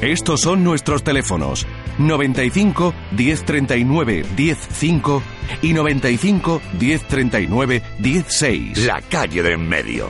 Estos 0.08 0.40
son 0.40 0.64
nuestros 0.64 1.02
teléfonos 1.02 1.66
95 1.98 2.94
1039 3.10 4.24
105 4.34 5.22
y 5.60 5.74
95 5.74 6.62
1039 6.80 7.82
16. 7.98 8.86
La 8.86 9.02
calle 9.02 9.42
de 9.42 9.52
en 9.52 9.68
medio. 9.68 10.08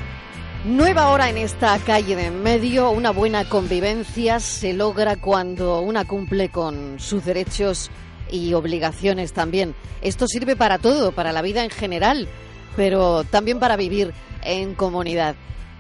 Nueva 0.67 1.09
hora 1.09 1.29
en 1.29 1.39
esta 1.39 1.77
calle 1.81 2.15
de 2.15 2.27
en 2.27 2.45
medio. 2.45 2.93
Una 2.93 3.11
buena 3.11 3.49
convivencia 3.49 4.39
se 4.39 4.73
logra 4.73 5.17
cuando 5.17 5.81
una 5.81 6.05
cumple 6.05 6.49
con 6.49 7.01
sus 7.01 7.25
derechos 7.25 7.91
y 8.31 8.55
obligaciones 8.55 9.33
también. 9.33 9.75
Esto 10.01 10.29
sirve 10.29 10.55
para 10.55 10.79
todo, 10.79 11.11
para 11.11 11.33
la 11.33 11.43
vida 11.43 11.65
en 11.65 11.71
general, 11.71 12.29
pero 12.77 13.25
también 13.25 13.59
para 13.59 13.75
vivir 13.75 14.15
en 14.43 14.77
comunidad. 14.77 15.35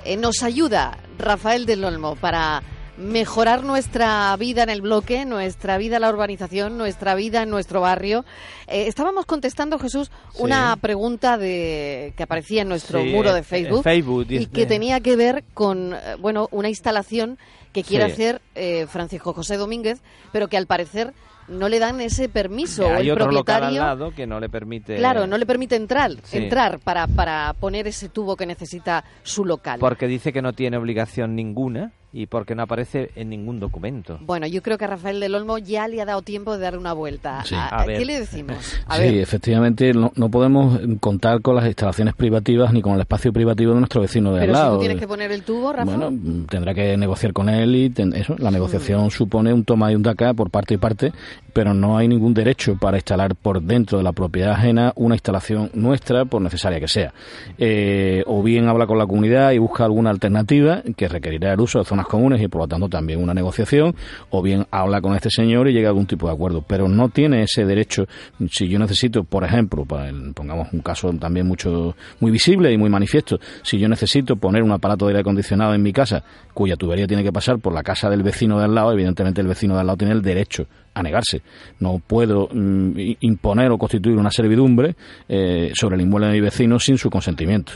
Eh, 0.04 0.16
nos 0.16 0.42
ayuda 0.42 0.98
Rafael 1.18 1.66
del 1.66 1.85
Olmo 1.85 2.16
para 2.16 2.64
mejorar 2.99 3.65
nuestra 3.65 4.37
vida 4.37 4.65
en 4.65 4.71
el 4.71 4.83
bloque, 4.83 5.25
nuestra 5.25 5.79
vida 5.79 5.97
en 5.97 6.03
la 6.03 6.11
urbanización, 6.11 6.77
nuestra 6.77 7.15
vida 7.15 7.43
en 7.43 7.51
nuestro 7.51 7.81
barrio. 7.81 8.25
Eh, 8.67 8.87
estábamos 8.89 9.25
contestando, 9.25 9.79
Jesús, 9.79 10.11
una 10.39 10.77
pregunta 10.77 11.39
de 11.39 12.13
que 12.17 12.23
aparecía 12.25 12.63
en 12.63 12.69
nuestro 12.69 13.05
muro 13.05 13.33
de 13.33 13.43
Facebook, 13.43 13.85
y 14.29 14.47
que 14.47 14.67
tenía 14.67 15.01
que 15.01 15.17
ver 15.17 15.45
con 15.55 15.95
eh, 15.95 16.17
bueno 16.19 16.49
una 16.51 16.69
instalación 16.69 17.39
que 17.73 17.85
quiere 17.85 18.05
hacer 18.05 18.41
eh, 18.55 18.87
Francisco 18.89 19.33
José 19.33 19.57
Domínguez, 19.57 20.03
pero 20.33 20.49
que 20.49 20.57
al 20.57 20.67
parecer 20.67 21.15
no 21.47 21.69
le 21.69 21.79
dan 21.79 22.01
ese 22.01 22.29
permiso. 22.29 22.87
Hay 22.87 23.07
el 23.07 23.13
otro 23.13 23.27
propietario, 23.27 23.39
local 23.39 23.65
al 23.65 23.75
lado 23.75 24.11
que 24.15 24.27
no 24.27 24.41
le 24.41 24.49
permite. 24.49 24.97
Claro, 24.97 25.27
no 25.27 25.39
le 25.39 25.47
permite 25.47 25.77
entrar, 25.77 26.11
entrar 26.33 26.79
para, 26.81 27.07
para 27.07 27.55
poner 27.55 27.87
ese 27.87 28.09
tubo 28.09 28.37
que 28.37 28.45
necesita 28.47 29.05
su 29.23 29.45
local. 29.45 29.79
Porque 29.81 30.07
dice 30.07 30.33
que 30.33 30.43
no 30.43 30.53
tiene 30.53 30.77
obligación 30.77 31.35
ninguna 31.35 31.93
y 32.12 32.27
porque 32.27 32.55
no 32.55 32.62
aparece 32.62 33.11
en 33.16 33.29
ningún 33.29 33.61
documento. 33.61 34.18
Bueno, 34.23 34.47
yo 34.47 34.62
creo 34.62 34.79
que 34.79 34.85
a 34.87 34.88
Rafael 34.88 35.21
del 35.21 35.35
Olmo 35.35 35.59
ya 35.59 35.88
le 35.88 36.01
ha 36.01 36.07
dado 36.07 36.23
tiempo 36.23 36.57
de 36.57 36.62
dar 36.62 36.79
una 36.79 36.94
vuelta. 36.94 37.44
¿A, 37.53 37.85
¿Qué 37.85 38.05
le 38.05 38.21
decimos? 38.21 38.57
sí, 38.61 39.18
efectivamente, 39.18 39.92
no, 39.92 40.11
podemos 40.31 40.81
contar 41.01 41.42
con 41.42 41.57
las 41.57 41.66
instalaciones 41.66 42.14
privativas 42.14 42.73
ni 42.73 42.81
con 42.81 42.94
el 42.94 43.01
espacio 43.01 43.33
privativo 43.33 43.73
de 43.75 43.81
nuestro 43.81 44.01
vecino 44.01 44.33
de 44.33 44.44
al 44.44 44.53
lado. 44.53 44.73
Si 44.73 44.77
tú 44.77 44.81
tienes 44.81 44.99
que 44.99 45.09
poner 45.09 45.33
el 45.33 45.42
tubo, 45.42 45.73
Rafael. 45.73 45.99
Bueno, 45.99 46.47
tendrá 46.49 46.73
que 46.73 46.97
negociar 46.97 47.33
con 47.33 47.49
él 47.49 47.77
y 47.77 47.92
eso. 48.14 48.37
La 48.38 48.51
negociación 48.51 49.11
supone 49.11 49.53
un 49.53 49.64
toma 49.64 49.92
y 49.92 49.94
un 49.94 50.03
daca 50.03 50.33
por 50.33 50.51
parte 50.51 50.75
y 50.75 50.77
parte, 50.79 51.12
pero 51.53 51.75
no 51.75 51.99
hay 51.99 52.09
ningún 52.09 52.33
derecho 52.33 52.77
para 52.77 52.97
instalar 52.97 53.35
por 53.35 53.61
dentro 53.61 53.99
de 53.99 54.05
la 54.05 54.12
propiedad 54.12 54.53
ajena 54.53 54.92
una 54.97 55.14
instalación 55.14 55.71
nuestra, 55.75 56.25
por 56.25 56.40
necesaria 56.40 56.81
que 56.81 56.88
sea. 56.88 57.12
Eh, 57.59 58.23
o 58.27 58.42
bien 58.42 58.68
habla 58.68 58.87
con 58.87 58.97
la 58.99 59.07
comunidad 59.07 59.53
y 59.53 59.59
busca 59.59 59.85
alguna 59.85 60.11
alternativa 60.11 60.83
que 60.97 61.09
requerirá 61.09 61.53
el 61.53 61.61
uso 61.61 61.79
de 61.79 61.85
zonas 61.85 61.98
comunes 62.07 62.41
y 62.43 62.49
por 62.49 62.63
lo 62.63 62.69
tanto 62.69 62.89
también 62.89 63.23
una 63.23 63.35
negociación, 63.35 63.95
o 64.31 64.43
bien 64.43 64.67
habla 64.71 65.01
con 65.01 65.15
este 65.15 65.31
señor 65.31 65.69
y 65.69 65.73
llega 65.73 65.89
a 65.89 65.91
algún 65.91 66.07
tipo 66.07 66.27
de 66.27 66.35
acuerdo, 66.35 66.63
pero 66.67 66.89
no 66.89 67.09
tiene 67.09 67.43
ese 67.43 67.65
derecho. 67.65 68.07
Si 68.51 68.69
yo 68.69 68.79
necesito, 68.79 69.25
por 69.25 69.45
ejemplo, 69.45 69.85
pongamos 69.85 70.73
un 70.73 70.81
caso 70.81 71.13
también 71.15 71.47
mucho 71.47 71.95
muy 72.21 72.31
visible 72.31 72.73
y 72.73 72.79
muy 72.79 72.91
manifiesto, 72.91 73.39
si 73.63 73.79
yo 73.79 73.89
necesito 73.89 74.37
poner 74.37 74.63
un 74.63 74.73
aparato 74.73 75.07
de 75.07 75.13
aire 75.13 75.21
acondicionado 75.21 75.75
en 75.75 75.83
mi 75.83 75.93
casa, 75.93 76.23
cuya 76.55 76.77
tubería 76.77 77.07
tiene 77.07 77.23
que 77.23 77.33
pasar 77.33 77.59
por 77.59 77.73
la 77.73 77.83
casa 77.83 78.09
del 78.11 78.23
vecino 78.23 78.59
de 78.59 78.65
al 78.65 78.75
lado, 78.75 78.93
evidentemente 78.93 79.41
el 79.41 79.47
vecino 79.47 79.75
de 79.75 79.81
al 79.81 79.87
lado 79.87 79.97
tiene 79.97 80.15
el 80.15 80.23
derecho 80.23 80.67
a 80.95 81.03
negarse. 81.03 81.43
No 81.81 82.01
puedo 82.05 82.49
mm, 82.53 82.93
imponer 83.21 83.71
o 83.71 83.79
constituir 83.79 84.17
una 84.17 84.31
servidumbre 84.31 84.97
eh, 85.29 85.73
sobre 85.75 85.97
el 85.97 86.03
inmueble 86.03 86.29
de 86.29 86.35
mi 86.35 86.41
vecino 86.41 86.79
sin 86.79 86.99
su 86.99 87.11
consentimiento. 87.11 87.73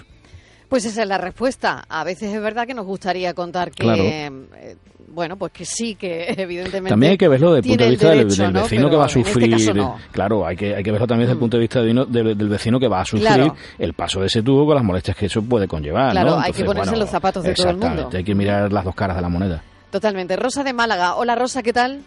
Pues 0.72 0.86
esa 0.86 1.02
es 1.02 1.08
la 1.08 1.18
respuesta. 1.18 1.84
A 1.86 2.02
veces 2.02 2.32
es 2.32 2.40
verdad 2.40 2.66
que 2.66 2.72
nos 2.72 2.86
gustaría 2.86 3.34
contar 3.34 3.72
que, 3.72 3.84
eh, 4.24 4.76
bueno, 5.08 5.36
pues 5.36 5.52
que 5.52 5.66
sí, 5.66 5.96
que 5.96 6.28
evidentemente. 6.38 6.88
También 6.88 7.10
hay 7.10 7.18
que 7.18 7.28
verlo 7.28 7.52
desde 7.52 7.68
el 7.68 7.72
punto 7.72 7.84
de 7.84 7.90
vista 7.90 8.08
del, 8.08 8.52
vecino 8.54 8.88
que 8.88 8.96
va 8.96 9.02
a 9.02 9.06
este 9.06 9.22
sufrir. 9.22 9.82
Claro, 10.12 10.46
hay 10.46 10.56
que, 10.56 10.74
hay 10.74 10.82
que 10.82 10.90
verlo 10.90 11.06
también 11.06 11.26
desde 11.26 11.32
el 11.32 11.36
mm. 11.36 11.40
punto 11.40 11.56
de 11.58 11.60
vista 11.60 11.82
del, 11.82 12.48
vecino 12.48 12.80
que 12.80 12.88
va 12.88 13.02
a 13.02 13.04
sufrir 13.04 13.52
el 13.78 13.92
paso 13.92 14.20
de 14.20 14.28
ese 14.28 14.42
tubo 14.42 14.64
con 14.64 14.74
las 14.74 14.82
molestias 14.82 15.14
que 15.14 15.26
eso 15.26 15.42
puede 15.42 15.68
conllevar. 15.68 16.12
Claro, 16.12 16.38
hay 16.38 16.52
que 16.54 16.64
ponerse 16.64 16.96
los 16.96 17.10
zapatos 17.10 17.44
de 17.44 17.52
todo 17.52 17.68
el 17.68 17.76
mundo. 17.76 18.08
Hay 18.10 18.24
que 18.24 18.34
mirar 18.34 18.72
las 18.72 18.82
dos 18.82 18.94
caras 18.94 19.16
de 19.16 19.20
la 19.20 19.28
moneda. 19.28 19.62
Totalmente. 19.90 20.36
Rosa 20.36 20.64
de 20.64 20.72
Málaga. 20.72 21.16
Hola 21.16 21.34
Rosa, 21.34 21.62
¿qué 21.62 21.74
tal? 21.74 22.00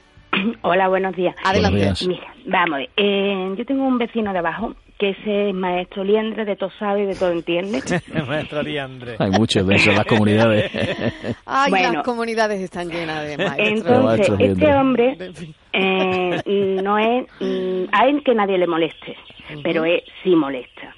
Hola, 0.64 0.88
buenos 0.88 1.16
días. 1.16 1.36
Adelante. 1.44 1.94
Mira, 2.08 2.34
vamos, 2.48 2.80
eh, 2.98 3.54
yo 3.60 3.64
tengo 3.64 3.86
un 3.86 4.00
vecino 4.00 4.34
de 4.34 4.40
abajo 4.40 4.74
que 4.98 5.10
es 5.10 5.54
maestro 5.54 6.04
liendre, 6.04 6.46
de 6.46 6.56
todo 6.56 6.72
sabe 6.80 7.04
y 7.04 7.06
de 7.08 7.16
todo 7.16 7.32
entiende. 7.32 7.82
maestro 8.28 8.62
liendre. 8.62 9.16
Hay 9.20 9.32
muchos 9.32 9.68
de 9.68 9.76
eso 9.76 9.90
en 9.90 9.98
las 9.98 10.06
comunidades. 10.06 10.72
Ay, 11.46 11.72
las 11.72 12.04
comunidades 12.04 12.62
están 12.62 12.90
llenas 12.90 13.28
de 13.28 13.38
maestros. 13.38 14.18
Entonces, 14.18 14.30
este 14.40 14.74
hombre 14.74 15.18
eh, 15.74 16.80
no 16.82 16.98
es 16.98 17.28
mm, 17.40 17.84
a 17.92 18.08
él 18.08 18.24
que 18.24 18.34
nadie 18.34 18.58
le 18.58 18.68
moleste, 18.68 19.18
pero 19.64 19.84
él 19.84 20.02
sí 20.24 20.36
molesta. 20.36 20.96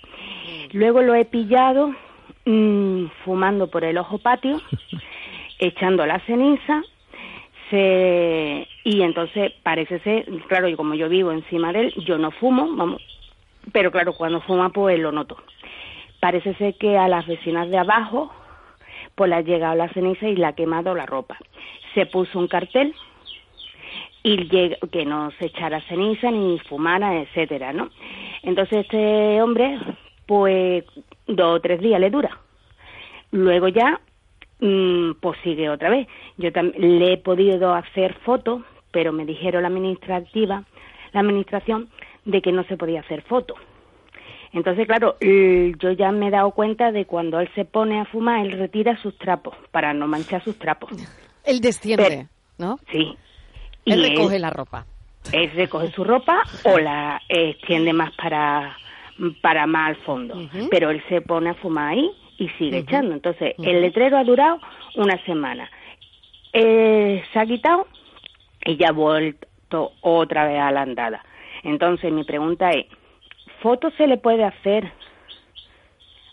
Luego 0.74 1.02
lo 1.02 1.16
he 1.16 1.26
pillado 1.26 1.96
mm, 2.46 3.06
fumando 3.26 3.68
por 3.68 3.84
el 3.84 3.98
ojo 3.98 4.20
patio, 4.20 4.62
echando 5.60 6.06
la 6.06 6.20
ceniza 6.26 6.84
se 7.70 8.68
y 8.84 9.02
entonces 9.02 9.52
parece 9.64 10.00
ser, 10.00 10.26
claro, 10.48 10.68
como 10.78 10.94
yo 10.94 11.10
vivo 11.10 11.32
encima 11.32 11.74
de 11.74 11.82
él, 11.82 11.94
yo 12.06 12.18
no 12.18 12.32
fumo, 12.32 12.74
vamos, 12.76 13.02
pero 13.72 13.92
claro, 13.92 14.14
cuando 14.14 14.42
fuma 14.42 14.70
pues 14.70 15.00
lo 15.00 15.12
noto. 15.12 15.38
Parece 16.20 16.54
ser 16.56 16.76
que 16.76 16.98
a 16.98 17.08
las 17.08 17.28
vecinas 17.28 17.70
de 17.70 17.78
abajo 17.78 18.32
pues 19.16 19.30
le 19.30 19.36
ha 19.36 19.42
llegado 19.42 19.76
la 19.76 19.90
ceniza 19.90 20.28
y 20.28 20.36
le 20.36 20.46
ha 20.46 20.54
quemado 20.54 20.94
la 20.96 21.06
ropa. 21.06 21.38
Se 21.94 22.06
puso 22.06 22.40
un 22.40 22.48
cartel 22.48 22.94
y 24.24 24.48
que 24.48 25.06
no 25.06 25.32
se 25.40 25.46
echara 25.46 25.82
ceniza 25.82 26.32
ni 26.32 26.60
fumara, 26.60 27.22
etcétera, 27.22 27.74
¿no? 27.74 27.90
Entonces 28.44 28.80
este 28.80 29.42
hombre 29.42 29.80
pues 30.26 30.84
dos 31.28 31.58
o 31.58 31.62
tres 31.62 31.80
días 31.82 32.00
le 32.00 32.10
dura. 32.10 32.38
Luego 33.32 33.68
ya 33.68 34.00
mm, 34.60 35.14
pues 35.22 35.40
sigue 35.44 35.70
otra 35.70 35.90
vez. 35.90 36.08
Yo 36.38 36.50
le 36.78 37.14
he 37.14 37.18
podido 37.18 37.74
hacer 37.74 38.14
fotos, 38.26 38.62
pero 38.92 39.12
me 39.12 39.26
dijeron 39.26 39.64
la 39.64 39.70
administrativa, 39.70 40.64
la 41.14 41.20
administración 41.22 41.90
de 42.28 42.42
que 42.42 42.52
no 42.52 42.64
se 42.66 42.78
podía 42.78 43.00
hacer 43.00 43.24
foto. 43.24 43.56
Entonces, 44.54 44.86
claro, 44.86 45.18
yo 45.20 45.92
ya 45.92 46.12
me 46.12 46.28
he 46.28 46.32
dado 46.32 46.52
cuenta 46.52 46.92
de 46.92 47.06
cuando 47.06 47.40
él 47.40 47.50
se 47.56 47.66
pone 47.66 48.00
a 48.00 48.06
fumar, 48.06 48.46
él 48.46 48.52
retira 48.54 48.98
sus 49.02 49.18
trapos 49.18 49.56
para 49.72 49.94
no 49.94 50.08
manchar 50.08 50.44
sus 50.44 50.58
trapos. 50.58 50.92
Él 51.44 51.60
desciende, 51.62 52.28
¿no? 52.58 52.78
Sí. 52.92 53.16
Él 53.86 54.04
recoge 54.04 54.40
la 54.40 54.50
ropa. 54.50 54.86
Él 55.32 55.52
recoge 55.52 55.92
su 55.92 56.04
ropa 56.04 56.44
o 56.64 56.78
la 56.78 57.22
extiende 57.28 57.94
más 57.94 58.12
para, 58.16 58.78
para 59.42 59.68
más 59.68 59.90
al 59.90 59.96
fondo. 60.04 60.36
Pero 60.70 60.90
él 60.92 61.02
se 61.10 61.22
pone 61.22 61.50
a 61.50 61.54
fumar 61.56 61.94
ahí 61.94 62.10
y 62.38 62.50
sigue 62.58 62.80
echando. 62.80 63.14
Entonces, 63.14 63.54
el 63.58 63.82
letrero 63.82 64.18
ha 64.18 64.24
durado 64.24 64.60
una 64.96 65.24
semana. 65.26 65.70
Eh, 66.54 67.24
se 67.32 67.40
ha 67.40 67.46
quitado 67.46 67.88
y 68.66 68.78
ya 68.78 68.90
ha 68.90 68.94
vuelto 68.94 69.92
otra 70.02 70.48
vez 70.48 70.60
a 70.60 70.72
la 70.72 70.82
andada. 70.82 71.24
Entonces, 71.68 72.14
mi 72.14 72.24
pregunta 72.24 72.72
es, 72.72 72.86
¿foto 73.62 73.92
se 73.98 74.08
le 74.08 74.18
puede 74.18 74.46
hacer 74.46 74.90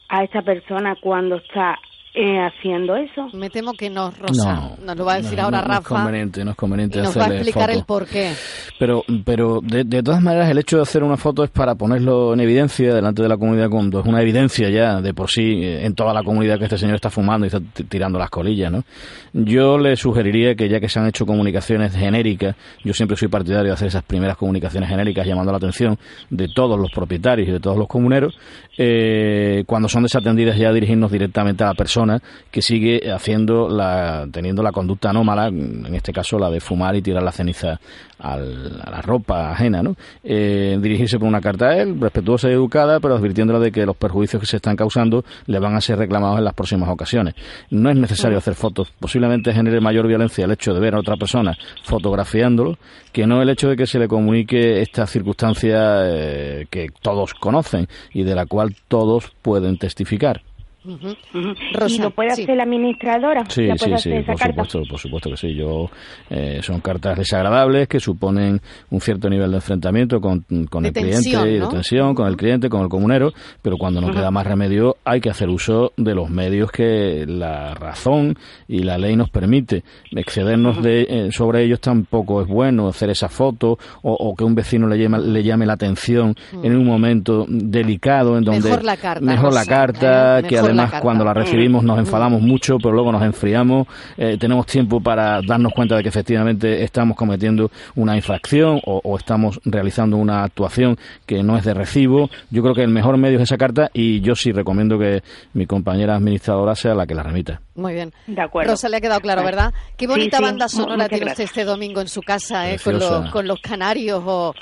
a 0.09 0.23
esta 0.23 0.42
persona 0.42 0.94
cuando 1.01 1.37
está 1.37 1.77
eh, 2.16 2.38
haciendo 2.38 2.94
eso. 2.94 3.29
Me 3.33 3.50
temo 3.50 3.72
que 3.72 3.90
no, 3.90 4.12
Rosa. 4.12 4.77
nos 4.81 4.96
lo 4.96 5.05
va 5.05 5.14
a 5.14 5.16
decir 5.16 5.40
ahora 5.40 5.62
Rafa. 5.62 5.74
No 5.74 5.81
es 5.81 6.05
conveniente, 6.05 6.44
no 6.44 6.50
es 6.53 6.57
conveniente 6.57 6.98
y 7.00 7.03
nos 7.03 7.18
va 7.18 7.24
a 7.24 7.35
explicar 7.35 7.70
el 7.72 7.85
por 7.85 8.07
qué. 8.07 8.33
Pero, 8.79 9.03
pero 9.24 9.59
de, 9.61 9.83
de, 9.83 10.00
todas 10.00 10.22
maneras, 10.22 10.48
el 10.48 10.59
hecho 10.59 10.77
de 10.77 10.83
hacer 10.83 11.03
una 11.03 11.16
foto 11.16 11.42
es 11.42 11.50
para 11.50 11.74
ponerlo 11.74 12.33
en 12.33 12.38
evidencia 12.38 12.94
delante 12.94 13.20
de 13.20 13.29
la 13.29 13.37
comunidad 13.37 13.68
cuando 13.68 13.98
es 13.98 14.07
una 14.07 14.22
evidencia 14.22 14.70
ya 14.70 15.00
de 15.00 15.12
por 15.12 15.29
sí 15.29 15.64
eh, 15.64 15.85
en 15.85 15.96
toda 15.96 16.14
la 16.14 16.22
comunidad 16.22 16.57
que 16.57 16.64
este 16.64 16.79
señor 16.79 16.94
está 16.94 17.11
fumando 17.11 17.46
y 17.46 17.48
está 17.48 17.61
tirando 17.88 18.16
las 18.16 18.31
colillas, 18.31 18.70
¿no? 18.70 18.85
Yo 19.33 19.77
le 19.77 19.96
sugeriría 19.96 20.55
que 20.55 20.68
ya 20.68 20.79
que 20.79 20.88
se 20.88 21.00
han 21.00 21.09
hecho 21.09 21.27
comunicaciones 21.27 21.96
genéricas, 21.96 22.55
yo 22.85 22.94
siempre 22.94 23.16
soy 23.16 23.27
partidario 23.27 23.66
de 23.66 23.72
hacer 23.72 23.88
esas 23.88 24.05
primeras 24.05 24.37
comunicaciones 24.37 24.88
genéricas 24.88 25.27
llamando 25.27 25.50
la 25.50 25.59
atención 25.59 25.98
de 26.31 26.46
todos 26.55 26.79
los 26.79 26.92
propietarios 26.92 27.48
y 27.48 27.50
de 27.50 27.59
todos 27.59 27.77
los 27.77 27.88
comuneros, 27.88 28.38
eh, 28.79 29.64
cuando 29.66 29.88
son 29.88 30.05
desatendidas 30.05 30.57
ya 30.57 30.72
dirigirnos 30.72 31.11
directamente 31.11 31.64
a 31.64 31.68
la 31.68 31.74
persona 31.74 32.03
que 32.50 32.62
sigue 32.62 33.10
haciendo 33.12 33.68
la, 33.68 34.26
teniendo 34.30 34.62
la 34.62 34.72
conducta 34.72 35.10
anómala, 35.10 35.48
en 35.48 35.94
este 35.94 36.12
caso 36.12 36.38
la 36.38 36.50
de 36.50 36.60
fumar 36.60 36.96
y 36.96 37.02
tirar 37.02 37.22
la 37.22 37.32
ceniza 37.32 37.80
a 38.18 38.36
la 38.36 39.02
ropa 39.02 39.50
ajena, 39.50 39.82
¿no? 39.82 39.96
Eh, 40.22 40.78
dirigirse 40.80 41.18
por 41.18 41.28
una 41.28 41.40
carta 41.40 41.66
a 41.66 41.76
él, 41.78 42.00
respetuosa 42.00 42.48
y 42.48 42.52
educada, 42.52 43.00
pero 43.00 43.16
advirtiéndole 43.16 43.58
de 43.58 43.72
que 43.72 43.84
los 43.84 43.96
perjuicios 43.96 44.40
que 44.40 44.46
se 44.46 44.56
están 44.56 44.76
causando 44.76 45.24
le 45.46 45.58
van 45.58 45.74
a 45.74 45.80
ser 45.80 45.98
reclamados 45.98 46.38
en 46.38 46.44
las 46.44 46.54
próximas 46.54 46.88
ocasiones. 46.88 47.34
No 47.70 47.90
es 47.90 47.96
necesario 47.96 48.38
hacer 48.38 48.54
fotos, 48.54 48.92
posiblemente 48.98 49.52
genere 49.52 49.80
mayor 49.80 50.06
violencia 50.06 50.44
el 50.44 50.52
hecho 50.52 50.72
de 50.72 50.80
ver 50.80 50.94
a 50.94 51.00
otra 51.00 51.16
persona 51.16 51.56
fotografiándolo, 51.82 52.78
que 53.12 53.26
no 53.26 53.42
el 53.42 53.50
hecho 53.50 53.68
de 53.68 53.76
que 53.76 53.86
se 53.86 53.98
le 53.98 54.08
comunique 54.08 54.80
esta 54.80 55.06
circunstancia 55.06 55.76
eh, 56.04 56.66
que 56.70 56.88
todos 57.02 57.34
conocen 57.34 57.88
y 58.12 58.22
de 58.22 58.34
la 58.34 58.46
cual 58.46 58.74
todos 58.88 59.32
pueden 59.42 59.76
testificar. 59.78 60.42
¿Y 60.85 61.99
lo 61.99 62.11
puede 62.11 62.33
hacer 62.33 62.57
la 62.57 62.64
administradora? 62.64 63.44
Sí, 63.49 63.68
sí, 63.77 63.90
sí, 63.99 64.11
por 64.27 64.38
supuesto, 64.38 64.83
por 64.88 64.99
supuesto 64.99 65.31
que 65.31 65.37
sí. 65.37 65.55
Yo, 65.55 65.88
eh, 66.29 66.61
son 66.62 66.81
cartas 66.81 67.18
desagradables 67.18 67.88
que 67.88 68.01
suponen 68.01 68.61
un 68.90 69.01
cierto 69.01 69.31
nivel 69.31 69.51
de 69.51 69.57
enfrentamiento 69.57 70.20
con, 70.20 70.44
con 70.68 70.85
el 70.85 70.92
cliente 70.92 71.31
y 71.31 71.59
de 71.59 71.66
tensión, 71.68 72.14
con 72.14 72.27
el 72.27 72.37
cliente, 72.37 72.68
con 72.68 72.83
el 72.83 72.88
comunero, 72.88 73.33
pero 73.62 73.77
cuando 73.79 74.01
no 74.01 74.12
queda 74.12 74.31
más 74.31 74.47
remedio 74.47 74.97
hay 75.05 75.20
que 75.20 75.31
hacer 75.31 75.49
uso 75.49 75.92
de 75.97 76.14
los 76.14 76.29
medios 76.29 76.70
que 76.70 77.25
la 77.27 77.75
razón 77.75 78.37
y 78.68 78.81
la 78.81 78.99
ley 78.99 79.16
nos 79.16 79.31
permite. 79.31 79.85
Excedernos 80.11 80.83
de, 80.83 81.07
eh, 81.09 81.33
sobre 81.33 81.64
ellos 81.64 81.81
tampoco 81.81 82.42
es 82.42 82.49
bueno, 82.49 82.88
hacer 82.88 83.11
esa 83.11 83.29
foto 83.29 83.79
o, 84.03 84.35
que 84.37 84.44
un 84.44 84.55
vecino 84.55 84.87
le 84.87 84.99
llame, 84.99 85.18
le 85.20 85.42
llame 85.42 85.66
la 85.66 85.75
atención 85.75 86.35
en 86.53 86.77
un 86.77 86.85
momento 86.85 87.47
delicado 87.49 88.37
en 88.37 88.44
donde 88.44 88.68
mejor 88.68 88.85
la 88.85 88.97
carta, 88.97 89.25
mejor 89.25 89.53
la 89.53 89.64
carta 89.64 90.42
que 90.47 90.59
además 90.82 91.00
cuando 91.00 91.24
la 91.24 91.34
recibimos 91.34 91.84
nos 91.84 91.98
enfadamos 91.98 92.40
mucho, 92.40 92.78
pero 92.78 92.92
luego 92.92 93.12
nos 93.12 93.22
enfriamos, 93.22 93.87
eh, 94.16 94.37
tenemos 94.38 94.66
tiempo 94.66 95.00
para 95.00 95.40
darnos 95.42 95.72
cuenta 95.72 95.96
de 95.96 96.02
que 96.02 96.08
efectivamente 96.08 96.82
estamos 96.82 97.16
cometiendo 97.16 97.70
una 97.94 98.16
infracción 98.16 98.80
o, 98.84 99.16
estamos 99.16 99.60
realizando 99.64 100.16
una 100.16 100.44
actuación 100.44 100.98
que 101.26 101.42
no 101.42 101.56
es 101.56 101.64
de 101.64 101.74
recibo. 101.74 102.30
Yo 102.50 102.62
creo 102.62 102.74
que 102.74 102.82
el 102.82 102.90
mejor 102.90 103.16
medio 103.16 103.38
es 103.38 103.44
esa 103.44 103.56
carta 103.56 103.90
y 103.92 104.20
yo 104.20 104.34
sí 104.34 104.52
recomiendo 104.52 104.98
que 104.98 105.22
mi 105.52 105.66
compañera 105.66 106.16
administradora 106.16 106.74
sea 106.74 106.94
la 106.94 107.06
que 107.06 107.14
la 107.14 107.22
remita. 107.22 107.60
Muy 107.74 107.94
bien. 107.94 108.12
De 108.26 108.40
acuerdo. 108.40 108.72
Rosa 108.72 108.88
le 108.88 108.96
ha 108.96 109.00
quedado 109.00 109.20
claro, 109.20 109.44
¿verdad? 109.44 109.72
Qué 109.96 110.06
bonita 110.06 110.40
banda 110.40 110.68
sonora 110.68 111.08
tiene 111.08 111.26
usted 111.26 111.44
este 111.44 111.64
domingo 111.64 112.00
en 112.00 112.08
su 112.08 112.22
casa, 112.22 112.70
¿eh? 112.70 112.78
con, 112.82 112.98
los, 112.98 113.30
con 113.30 113.46
los 113.46 113.60
canarios 113.60 114.22
o, 114.24 114.54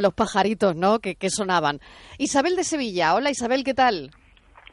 los 0.00 0.14
pajaritos, 0.14 0.74
¿no? 0.74 0.98
Que, 0.98 1.14
que 1.14 1.30
sonaban. 1.30 1.80
Isabel 2.18 2.56
de 2.56 2.64
Sevilla. 2.64 3.14
Hola 3.14 3.30
Isabel, 3.30 3.64
¿qué 3.64 3.74
tal? 3.74 4.10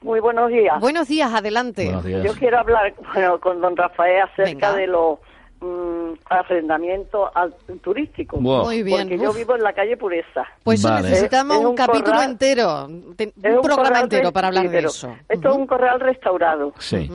Muy 0.04 0.20
buenos 0.20 0.50
días. 0.50 0.80
Buenos 0.80 1.08
días, 1.08 1.34
adelante. 1.34 1.92
Yo 2.24 2.34
quiero 2.34 2.60
hablar 2.60 2.94
bueno, 3.14 3.40
con 3.40 3.62
don 3.62 3.76
Rafael 3.76 4.24
acerca 4.24 4.74
de 4.74 4.88
los 4.88 5.20
mm, 5.62 6.14
arrendamientos 6.30 7.32
turísticos. 7.82 8.40
Muy 8.42 8.84
bien. 8.84 9.08
Porque 9.08 9.18
yo 9.18 9.34
vivo 9.34 9.56
en 9.56 9.64
la 9.64 9.74
calle 9.74 9.96
Pureza. 9.96 10.46
Pues 10.64 10.84
necesitamos 10.84 11.58
un, 11.60 11.76
capítulo 11.76 12.22
entero, 12.22 12.86
un, 12.88 13.16
programa 13.64 14.02
entero 14.02 14.32
para 14.32 14.50
hablar 14.50 14.70
de 14.70 14.80
eso. 14.80 15.16
Esto 15.30 15.50
es 15.50 15.56
un 15.56 15.68
corral 15.68 16.00
restaurado. 16.02 16.74
Sí. 16.80 17.10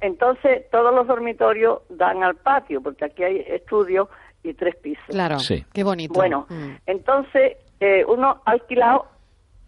Entonces, 0.00 0.68
todos 0.70 0.94
los 0.94 1.06
dormitorios 1.06 1.80
dan 1.88 2.24
al 2.24 2.34
patio, 2.34 2.80
porque 2.80 3.04
aquí 3.04 3.22
hay 3.22 3.44
estudios 3.46 4.08
y 4.42 4.52
tres 4.54 4.74
pisos. 4.76 5.04
Claro, 5.08 5.38
sí. 5.38 5.64
qué 5.72 5.84
bonito. 5.84 6.14
Bueno, 6.14 6.46
mm. 6.48 6.70
entonces, 6.86 7.56
eh, 7.78 8.04
uno 8.06 8.42
ha 8.44 8.50
alquilado 8.50 9.06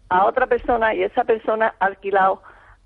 a 0.09 0.25
otra 0.25 0.47
persona 0.47 0.93
y 0.93 1.03
esa 1.03 1.23
persona 1.23 1.73
ha 1.79 1.85
alquilado 1.85 2.41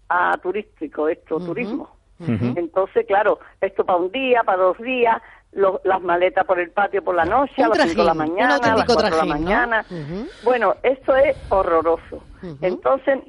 a 0.10 0.38
turístico, 0.38 1.08
esto, 1.08 1.40
turismo. 1.40 1.96
Entonces, 2.20 3.06
claro, 3.06 3.40
esto 3.62 3.86
para 3.86 4.00
un 4.00 4.12
día, 4.12 4.44
para 4.44 4.58
dos 4.58 4.78
días, 4.80 5.22
las 5.52 6.02
maletas 6.02 6.46
por 6.46 6.60
el 6.60 6.72
patio 6.72 7.04
por 7.04 7.16
la 7.16 7.26
noche, 7.26 7.64
a 7.64 7.70
las 7.70 7.80
5 7.80 8.02
de 8.02 8.06
la 8.06 8.14
mañana, 8.14 8.56
a 8.56 8.76
las 8.76 8.86
4 8.86 9.10
de 9.10 9.18
la 9.18 9.26
mañana. 9.26 9.86
Bueno, 10.44 10.76
esto 10.84 11.16
es 11.16 11.38
horroroso. 11.50 12.24
Entonces, 12.62 13.20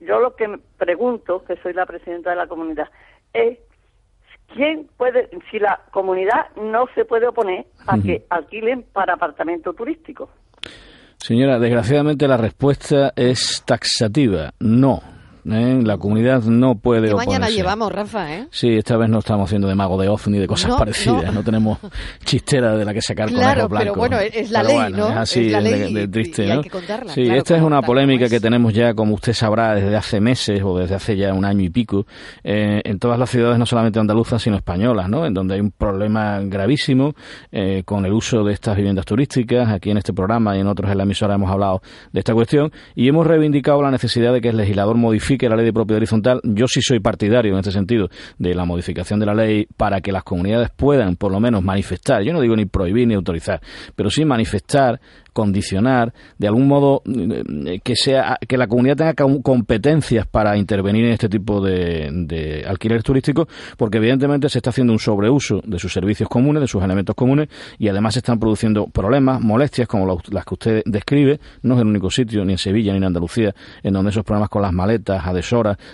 yo 0.00 0.20
lo 0.20 0.36
que 0.36 0.48
me 0.48 0.58
pregunto, 0.78 1.44
que 1.44 1.56
soy 1.56 1.72
la 1.72 1.86
presidenta 1.86 2.30
de 2.30 2.36
la 2.36 2.46
comunidad, 2.46 2.88
es 3.32 3.58
quién 4.54 4.88
puede, 4.96 5.28
si 5.50 5.58
la 5.58 5.80
comunidad 5.90 6.48
no 6.56 6.86
se 6.94 7.04
puede 7.04 7.26
oponer 7.26 7.66
a 7.86 7.98
que 7.98 8.24
alquilen 8.30 8.84
para 8.92 9.14
apartamento 9.14 9.72
turístico. 9.74 10.30
Señora, 11.22 11.58
desgraciadamente 11.58 12.26
la 12.26 12.38
respuesta 12.38 13.12
es 13.14 13.62
taxativa, 13.66 14.54
no. 14.58 15.19
¿Eh? 15.52 15.80
La 15.82 15.98
comunidad 15.98 16.42
no 16.44 16.76
puede 16.76 17.08
¿Qué 17.08 17.14
mañana 17.14 17.48
llevamos, 17.48 17.92
Rafa, 17.92 18.34
¿eh? 18.34 18.46
Sí, 18.50 18.68
esta 18.76 18.96
vez 18.96 19.08
no 19.08 19.18
estamos 19.18 19.48
haciendo 19.48 19.68
de 19.68 19.74
mago 19.74 20.00
de 20.00 20.08
off 20.08 20.28
ni 20.28 20.38
de 20.38 20.46
cosas 20.46 20.74
parecidas. 20.76 21.32
No. 21.32 21.42
tenemos 21.42 21.78
chistera 22.24 22.76
de 22.76 22.84
la 22.84 22.92
que 22.92 23.02
sacar 23.02 23.28
claro, 23.28 23.68
blanco. 23.68 23.84
pero 23.84 23.94
bueno, 23.94 24.18
es 24.18 24.50
la 24.50 24.62
ley, 24.62 24.92
¿no? 24.92 25.08
Es 25.08 25.16
así, 25.16 25.46
es 25.46 25.52
la 25.52 25.60
ley 25.60 25.92
de, 25.92 26.08
triste, 26.08 26.46
¿no? 26.46 26.62
sí, 27.08 27.28
esta 27.28 27.56
es 27.56 27.62
una 27.62 27.82
polémica 27.82 28.28
que 28.28 28.40
tenemos 28.40 28.72
ya, 28.72 28.94
como 28.94 29.14
usted 29.14 29.32
sabrá, 29.32 29.74
desde 29.74 29.96
hace 29.96 30.20
meses 30.20 30.62
o 30.64 30.78
desde 30.78 30.94
hace 30.94 31.16
ya 31.16 31.32
un 31.32 31.44
año 31.44 31.64
y 31.64 31.70
pico, 31.70 32.06
eh, 32.44 32.80
en 32.84 32.98
todas 32.98 33.18
las 33.18 33.30
ciudades, 33.30 33.58
no 33.58 33.66
solamente 33.66 33.98
andaluzas, 33.98 34.42
sino 34.42 34.56
españolas, 34.56 35.08
¿no? 35.08 35.26
En 35.26 35.34
donde 35.34 35.54
hay 35.54 35.60
un 35.60 35.70
problema 35.70 36.40
gravísimo 36.40 37.14
eh, 37.52 37.82
con 37.84 38.04
el 38.04 38.12
uso 38.12 38.44
de 38.44 38.52
estas 38.52 38.76
viviendas 38.76 39.04
turísticas. 39.04 39.68
Aquí 39.68 39.90
en 39.90 39.98
este 39.98 40.12
programa 40.12 40.56
y 40.56 40.60
en 40.60 40.66
otros 40.66 40.90
en 40.90 40.98
la 40.98 41.04
emisora 41.04 41.34
hemos 41.34 41.50
hablado 41.50 41.82
de 42.12 42.20
esta 42.20 42.34
cuestión 42.34 42.72
y 42.94 43.08
hemos 43.08 43.26
reivindicado 43.26 43.82
la 43.82 43.90
necesidad 43.90 44.32
de 44.32 44.40
que 44.40 44.48
el 44.48 44.56
legislador 44.56 44.96
modifique 44.96 45.39
que 45.40 45.48
la 45.48 45.56
ley 45.56 45.64
de 45.64 45.72
propiedad 45.72 45.96
horizontal. 45.96 46.40
Yo 46.44 46.66
sí 46.68 46.82
soy 46.82 47.00
partidario 47.00 47.52
en 47.52 47.58
este 47.58 47.72
sentido 47.72 48.10
de 48.38 48.54
la 48.54 48.66
modificación 48.66 49.18
de 49.18 49.26
la 49.26 49.34
ley 49.34 49.66
para 49.74 50.02
que 50.02 50.12
las 50.12 50.22
comunidades 50.22 50.68
puedan 50.76 51.16
por 51.16 51.32
lo 51.32 51.40
menos 51.40 51.64
manifestar, 51.64 52.22
yo 52.22 52.34
no 52.34 52.42
digo 52.42 52.54
ni 52.54 52.66
prohibir 52.66 53.08
ni 53.08 53.14
autorizar, 53.14 53.60
pero 53.96 54.10
sí 54.10 54.24
manifestar 54.26 55.00
condicionar, 55.32 56.12
de 56.38 56.46
algún 56.46 56.68
modo 56.68 57.02
eh, 57.06 57.80
que 57.82 57.96
sea 57.96 58.38
que 58.46 58.56
la 58.56 58.66
comunidad 58.66 58.96
tenga 58.96 59.14
competencias 59.42 60.26
para 60.26 60.56
intervenir 60.56 61.04
en 61.04 61.12
este 61.12 61.28
tipo 61.28 61.60
de, 61.60 62.10
de 62.12 62.64
alquileres 62.66 63.04
turísticos, 63.04 63.48
porque 63.76 63.98
evidentemente 63.98 64.48
se 64.48 64.58
está 64.58 64.70
haciendo 64.70 64.92
un 64.92 64.98
sobreuso 64.98 65.60
de 65.64 65.78
sus 65.78 65.92
servicios 65.92 66.28
comunes, 66.28 66.60
de 66.60 66.68
sus 66.68 66.82
elementos 66.82 67.14
comunes, 67.14 67.48
y 67.78 67.88
además 67.88 68.14
se 68.14 68.20
están 68.20 68.38
produciendo 68.38 68.86
problemas, 68.86 69.40
molestias 69.40 69.88
como 69.88 70.20
las 70.30 70.44
que 70.44 70.54
usted 70.54 70.82
describe, 70.86 71.40
no 71.62 71.74
es 71.74 71.80
el 71.80 71.86
único 71.86 72.10
sitio, 72.10 72.44
ni 72.44 72.52
en 72.52 72.58
Sevilla 72.58 72.92
ni 72.92 72.98
en 72.98 73.04
Andalucía, 73.04 73.54
en 73.82 73.92
donde 73.92 74.10
esos 74.10 74.24
problemas 74.24 74.48
con 74.48 74.62
las 74.62 74.72
maletas, 74.72 75.26
a 75.26 75.32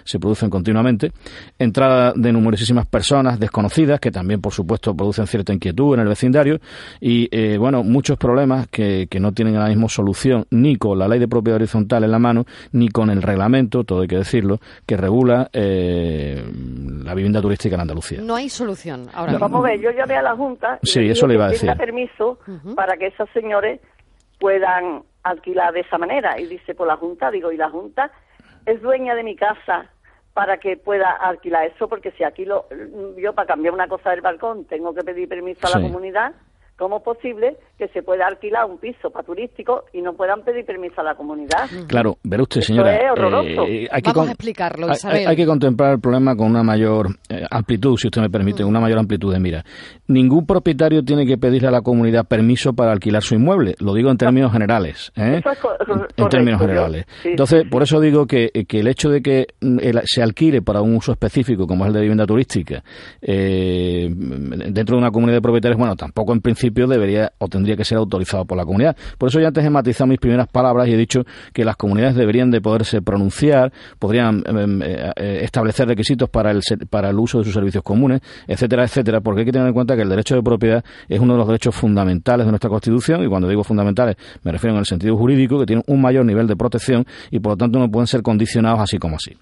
se 0.05 0.18
producen 0.18 0.51
continuamente, 0.51 1.12
entrada 1.59 2.12
de 2.14 2.33
numerosísimas 2.33 2.87
personas 2.87 3.38
desconocidas, 3.38 4.01
que 4.01 4.11
también 4.11 4.40
por 4.40 4.53
supuesto 4.53 4.94
producen 4.94 5.27
cierta 5.27 5.53
inquietud 5.53 5.94
en 5.94 6.01
el 6.01 6.09
vecindario, 6.09 6.61
y 7.01 7.29
eh, 7.31 7.57
bueno, 7.59 7.83
muchos 7.83 8.18
problemas 8.18 8.66
que, 8.68 9.07
que 9.09 9.20
no 9.20 9.25
no 9.26 9.32
tienen 9.32 9.56
ahora 9.56 9.68
mismo 9.68 9.88
solución 9.88 10.46
ni 10.50 10.76
con 10.76 10.98
la 10.98 11.08
ley 11.08 11.18
de 11.18 11.26
propiedad 11.26 11.56
horizontal 11.56 12.04
en 12.04 12.12
la 12.12 12.18
mano, 12.20 12.44
ni 12.72 12.88
con 12.88 13.10
el 13.10 13.22
reglamento, 13.22 13.82
todo 13.82 14.02
hay 14.02 14.08
que 14.08 14.18
decirlo, 14.18 14.58
que 14.86 14.96
regula 14.96 15.50
eh, 15.52 16.44
la 17.04 17.12
vivienda 17.14 17.42
turística 17.42 17.74
en 17.74 17.80
Andalucía. 17.80 18.20
No 18.22 18.36
hay 18.36 18.48
solución. 18.48 19.08
Ahora 19.12 19.36
Vamos 19.38 19.64
a 19.64 19.68
ver, 19.68 19.80
yo 19.80 19.90
llamé 19.90 20.14
a 20.14 20.22
la 20.22 20.36
Junta 20.36 20.78
y 20.80 20.86
sí, 20.86 21.00
eso 21.08 21.26
le 21.26 21.34
iba 21.34 21.46
a 21.46 21.50
decir. 21.50 21.72
permiso 21.76 22.38
para 22.76 22.96
que 22.96 23.08
esos 23.08 23.28
señores 23.30 23.80
puedan 24.38 25.02
alquilar 25.24 25.72
de 25.72 25.80
esa 25.80 25.98
manera. 25.98 26.38
Y 26.38 26.46
dice, 26.46 26.74
por 26.74 26.86
la 26.86 26.96
Junta, 26.96 27.30
digo, 27.30 27.50
¿y 27.50 27.56
la 27.56 27.68
Junta 27.68 28.12
es 28.64 28.80
dueña 28.80 29.16
de 29.16 29.24
mi 29.24 29.34
casa 29.34 29.90
para 30.34 30.58
que 30.58 30.76
pueda 30.76 31.10
alquilar 31.10 31.66
eso? 31.66 31.88
Porque 31.88 32.12
si 32.12 32.22
aquí 32.22 32.44
lo, 32.44 32.66
yo 33.18 33.32
para 33.32 33.48
cambiar 33.48 33.74
una 33.74 33.88
cosa 33.88 34.10
del 34.10 34.20
balcón 34.20 34.66
tengo 34.66 34.94
que 34.94 35.02
pedir 35.02 35.28
permiso 35.28 35.66
a 35.66 35.78
la 35.78 35.82
comunidad, 35.82 36.32
¿Cómo 36.78 36.98
es 36.98 37.02
posible 37.02 37.56
que 37.78 37.88
se 37.88 38.02
pueda 38.02 38.26
alquilar 38.26 38.66
un 38.66 38.76
piso 38.76 39.08
para 39.10 39.24
turístico 39.24 39.84
y 39.94 40.02
no 40.02 40.12
puedan 40.12 40.42
pedir 40.42 40.66
permiso 40.66 41.00
a 41.00 41.04
la 41.04 41.14
comunidad? 41.14 41.70
Claro, 41.88 42.18
verá 42.22 42.42
usted, 42.42 42.60
señora. 42.60 42.94
Eh, 42.96 43.88
hay 43.90 44.02
que 44.02 44.12
Vamos 44.12 44.28
a 44.28 44.32
explicarlo, 44.32 44.90
Isabel. 44.90 45.26
Hay, 45.26 45.36
que 45.36 45.46
contemplar 45.46 45.94
el 45.94 46.00
problema 46.00 46.36
con 46.36 46.50
una 46.50 46.62
mayor 46.62 47.08
eh, 47.30 47.46
amplitud, 47.50 47.96
si 47.96 48.08
usted 48.08 48.20
me 48.20 48.28
permite, 48.28 48.62
una 48.62 48.78
mayor 48.78 48.98
amplitud 48.98 49.32
de 49.32 49.40
mira. 49.40 49.64
Ningún 50.08 50.44
propietario 50.44 51.02
tiene 51.02 51.24
que 51.24 51.38
pedirle 51.38 51.68
a 51.68 51.70
la 51.70 51.80
comunidad 51.80 52.26
permiso 52.26 52.74
para 52.74 52.92
alquilar 52.92 53.22
su 53.22 53.34
inmueble. 53.34 53.74
Lo 53.78 53.94
digo 53.94 54.10
en 54.10 54.18
términos 54.18 54.52
generales. 54.52 55.12
¿eh? 55.16 55.40
en 56.16 56.28
términos 56.28 56.60
generales. 56.60 57.06
Entonces, 57.24 57.64
por 57.70 57.84
eso 57.84 58.00
digo 58.00 58.26
que, 58.26 58.50
el 58.52 58.88
hecho 58.88 59.08
de 59.08 59.22
que 59.22 59.46
mm, 59.62 59.78
se 60.04 60.22
alquile 60.22 60.60
para 60.60 60.82
un 60.82 60.94
uso 60.94 61.12
específico, 61.12 61.66
como 61.66 61.84
es 61.84 61.88
el 61.88 61.94
de 61.94 62.00
vivienda 62.00 62.26
turística, 62.26 62.84
dentro 63.22 64.96
de 64.96 64.98
una 64.98 65.10
comunidad 65.10 65.38
de 65.38 65.42
propietarios, 65.42 65.78
bueno, 65.78 65.96
tampoco 65.96 66.34
en 66.34 66.42
principio 66.42 66.65
debería 66.70 67.33
o 67.38 67.48
tendría 67.48 67.76
que 67.76 67.85
ser 67.85 67.98
autorizado 67.98 68.44
por 68.44 68.57
la 68.57 68.64
comunidad. 68.64 68.96
Por 69.18 69.29
eso 69.29 69.40
ya 69.40 69.48
antes 69.48 69.64
he 69.64 69.70
matizado 69.70 70.09
mis 70.09 70.18
primeras 70.18 70.48
palabras 70.48 70.88
y 70.88 70.92
he 70.92 70.96
dicho 70.96 71.22
que 71.52 71.64
las 71.64 71.76
comunidades 71.76 72.16
deberían 72.16 72.50
de 72.50 72.61
poderse 72.61 73.02
pronunciar, 73.02 73.72
podrían 73.98 74.42
em, 74.46 74.59
em, 74.59 74.83
eh, 74.83 75.12
eh, 75.16 75.40
establecer 75.42 75.88
requisitos 75.88 76.29
para 76.29 76.50
el, 76.50 76.61
para 76.90 77.11
el 77.11 77.18
uso 77.18 77.38
de 77.38 77.44
sus 77.44 77.55
servicios 77.55 77.83
comunes, 77.83 78.20
etcétera, 78.46 78.85
etcétera, 78.85 79.20
porque 79.20 79.40
hay 79.40 79.46
que 79.46 79.52
tener 79.52 79.68
en 79.68 79.74
cuenta 79.74 79.96
que 79.96 80.02
el 80.02 80.09
derecho 80.09 80.35
de 80.35 80.42
propiedad 80.42 80.85
es 81.09 81.20
uno 81.20 81.35
de 81.35 81.38
los 81.38 81.46
derechos 81.46 81.74
fundamentales 81.74 82.46
de 82.46 82.52
nuestra 82.52 82.70
Constitución 82.70 83.24
y 83.24 83.29
cuando 83.29 83.48
digo 83.48 83.64
fundamentales 83.64 84.16
me 84.42 84.52
refiero 84.52 84.74
en 84.74 84.81
el 84.81 84.87
sentido 84.87 85.16
jurídico 85.16 85.59
que 85.59 85.66
tiene 85.66 85.83
un 85.87 86.00
mayor 86.00 86.24
nivel 86.24 86.46
de 86.46 86.57
protección 86.57 87.07
y 87.31 87.40
por 87.40 87.52
lo 87.52 87.57
tanto 87.57 87.79
no 87.79 87.90
pueden 87.90 88.07
ser 88.07 88.22
condicionados 88.22 88.81
así 88.81 88.98
como 88.98 89.16
así. 89.16 89.33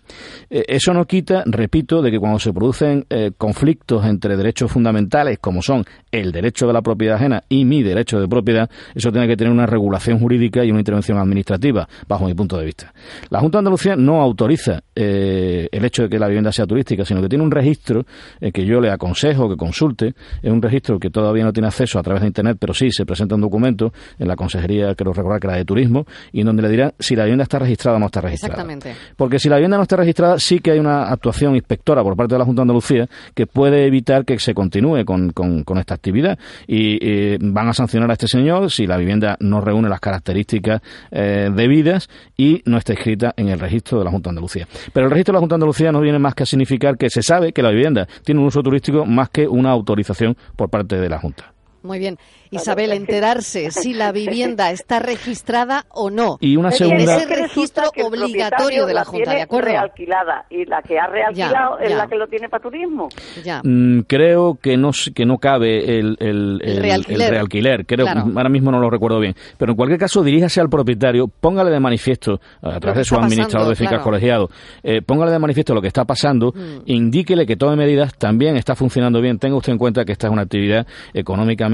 Eh, 0.51 0.65
eso 0.69 0.93
no 0.93 1.05
quita, 1.07 1.43
repito, 1.47 2.03
de 2.03 2.11
que 2.11 2.19
cuando 2.19 2.39
se 2.39 2.53
producen 2.53 3.07
conflictos 3.37 4.05
entre 4.07 4.37
derechos 4.37 4.71
fundamentales 4.71 5.39
como 5.41 5.63
son 5.63 5.85
el 6.11 6.33
derecho 6.33 6.67
de 6.67 6.73
la 6.73 6.83
propiedad 6.83 7.13
ajena 7.14 7.42
y 7.48 7.64
mi 7.64 7.83
derecho 7.83 8.20
de 8.20 8.29
propiedad, 8.29 8.70
eso 8.94 9.11
tiene 9.12 9.27
que 9.27 9.37
tener 9.37 9.53
una 9.53 9.66
regulación 9.66 10.18
jurídica 10.18 10.64
y 10.64 10.70
una 10.70 10.81
intervención 10.81 11.18
administrativa, 11.18 11.88
bajo 12.09 12.27
mi 12.27 12.35
punto 12.35 12.59
de 12.59 12.66
vista. 12.66 12.92
La 13.31 13.40
Junta 13.40 13.59
de 13.59 13.61
Andalucía 13.61 13.96
no 13.96 14.20
autoriza 14.20 14.83
eh, 14.94 15.68
el 15.70 15.85
hecho 15.85 16.05
de 16.05 16.09
que 16.09 16.18
la 16.18 16.29
vivienda 16.29 16.53
sea 16.53 16.66
turística, 16.66 17.05
sino 17.05 17.20
que 17.20 17.29
tiene 17.29 17.44
un 17.44 17.50
registro 17.50 18.05
eh, 18.40 18.53
que 18.53 18.64
yo 18.64 18.81
le 18.81 18.90
aconsejo 18.90 19.48
que 19.48 19.57
consulte. 19.57 20.14
Es 20.42 20.50
un 20.50 20.62
registro 20.62 20.98
que 20.98 21.11
todavía 21.11 21.44
no 21.44 21.53
tiene 21.53 21.68
acceso 21.68 21.98
a 21.98 22.03
través 22.03 22.22
de 22.22 22.29
Internet, 22.29 22.57
pero 22.61 22.74
sí 22.74 22.90
se 22.90 23.05
presenta 23.05 23.35
un 23.35 23.40
documento 23.40 23.92
en 24.18 24.29
la 24.29 24.37
Consejería, 24.37 24.94
creo 24.94 25.12
recordar 25.12 25.40
que 25.40 25.46
era 25.46 25.57
de 25.57 25.64
Turismo, 25.64 26.07
y 26.33 26.40
en 26.40 26.46
donde 26.46 26.62
le 26.62 26.68
dirá 26.68 26.94
si 26.98 27.16
la 27.16 27.24
vivienda 27.24 27.44
está 27.44 27.59
registrada 27.59 27.96
o 27.96 28.00
no 28.00 28.07
está 28.07 28.20
registrada. 28.20 28.55
Exactamente. 28.55 28.94
Porque 29.16 29.38
si 29.38 29.48
la 29.48 29.57
vivienda 29.57 29.77
no 29.77 29.83
está 29.83 29.96
registrada, 29.96 30.38
sí 30.38 30.59
que 30.59 30.72
hay 30.72 30.79
una 30.79 31.11
actuación 31.11 31.55
inspectora 31.55 32.03
por 32.03 32.16
parte 32.16 32.35
de 32.35 32.38
la 32.38 32.44
Junta 32.44 32.61
de 32.61 32.64
Andalucía 32.64 33.09
que 33.35 33.46
puede 33.46 33.87
evitar 33.87 34.24
que 34.24 34.38
se 34.38 34.55
continúe 34.55 35.05
con, 35.05 35.31
con 35.33 35.79
esta 35.79 35.94
actividad. 35.94 36.38
Y 36.66 37.04
eh, 37.07 37.38
van 37.38 37.69
a 37.69 37.75
sancionar 37.75 38.09
a 38.09 38.14
este 38.14 38.27
señor 38.27 38.71
si 38.71 38.87
la 38.87 38.97
vivienda 38.97 39.37
no 39.40 39.61
reúne 39.61 39.90
las 39.90 40.01
características 40.01 40.81
eh, 41.11 41.51
debidas 41.55 42.09
y 42.37 42.62
no 42.64 42.79
está 42.79 42.95
inscrita 42.95 43.35
en 43.37 43.49
el 43.51 43.61
registro 43.61 43.99
de 43.99 44.05
la 44.05 44.11
Junta 44.11 44.29
de 44.29 44.33
Andalucía. 44.33 44.67
Pero 44.93 45.07
el 45.07 45.12
registro 45.12 45.33
de 45.33 45.37
la 45.37 45.40
Junta 45.40 45.55
de 45.55 45.57
Andalucía 45.57 45.93
no 45.93 46.01
viene 46.01 46.19
más 46.19 46.35
que 46.35 46.45
a 46.45 46.47
significar 46.47 46.97
que 46.97 47.11
se 47.11 47.23
sabe 47.23 47.53
que 47.53 47.62
la 47.62 47.71
vivienda 47.71 48.09
tiene 48.25 48.40
un 48.40 48.47
uso 48.47 48.62
turístico 48.62 49.05
más 49.05 49.29
que 49.29 49.47
una 49.47 49.71
autorización 49.71 50.37
por 50.57 50.71
parte 50.71 50.97
de 50.97 51.09
la 51.09 51.19
Junta. 51.19 51.54
Muy 51.85 51.99
bien. 51.99 52.16
Isabel, 52.51 52.92
enterarse 52.92 53.70
si 53.70 53.92
la 53.92 54.11
vivienda 54.11 54.70
está 54.70 55.01
registrada 55.01 55.85
o 55.90 56.09
no. 56.09 56.38
Y 56.40 56.57
una 56.57 56.70
segunda... 56.70 57.16
Ese 57.16 57.27
registro 57.27 57.90
obligatorio 58.03 58.87
de 58.87 58.94
la, 58.94 59.05
Junta, 59.05 59.33
¿de 59.33 59.42
acuerdo? 59.42 59.68
realquilada 59.68 60.47
y 60.49 60.64
la 60.64 60.81
que 60.81 60.99
ha 60.99 61.07
realquilado 61.07 61.79
es 61.81 61.94
la 61.94 62.07
que 62.07 62.16
lo 62.16 62.27
tiene 62.27 62.49
para 62.49 62.62
turismo. 62.62 63.09
Ya. 63.44 63.61
Mm, 63.62 64.01
creo 64.09 64.55
que 64.61 64.79
no 64.79 64.90
que 65.14 65.27
no 65.27 65.37
cabe 65.37 65.99
el, 65.99 66.16
el, 66.20 66.61
el, 66.62 67.29
realquiler. 67.29 67.85
Creo, 67.85 68.07
ahora 68.09 68.49
mismo 68.49 68.70
no 68.70 68.79
lo 68.79 68.88
recuerdo 68.88 69.20
bien. 69.20 69.35
Pero 69.59 69.73
en 69.73 69.77
cualquier 69.77 70.01
caso, 70.01 70.23
diríjase 70.23 70.62
al 70.62 70.70
propietario, 70.70 71.29
póngale 71.29 71.70
de 71.70 71.81
manifiesto, 71.81 72.40
a 72.62 72.81
través 72.81 72.99
de 72.99 73.05
su 73.05 73.16
administrador 73.16 73.68
de 73.68 73.77
fincas 73.77 74.01
colegiado, 74.01 74.49
eh, 74.83 75.03
póngale 75.03 75.33
de 75.33 75.38
manifiesto 75.38 75.75
lo 75.75 75.83
que 75.83 75.88
está 75.88 76.07
pasando, 76.07 76.53
mm. 76.55 76.83
indíquele 76.87 77.44
que 77.44 77.57
tome 77.57 77.77
medidas, 77.77 78.16
también 78.16 78.57
está 78.57 78.75
funcionando 78.75 79.20
bien. 79.20 79.38
Tenga 79.38 79.57
usted 79.57 79.73
en 79.73 79.79
cuenta 79.79 80.05
que 80.05 80.12
esta 80.12 80.29
es 80.29 80.33
una 80.33 80.42
actividad 80.42 80.87
económicamente 81.12 81.74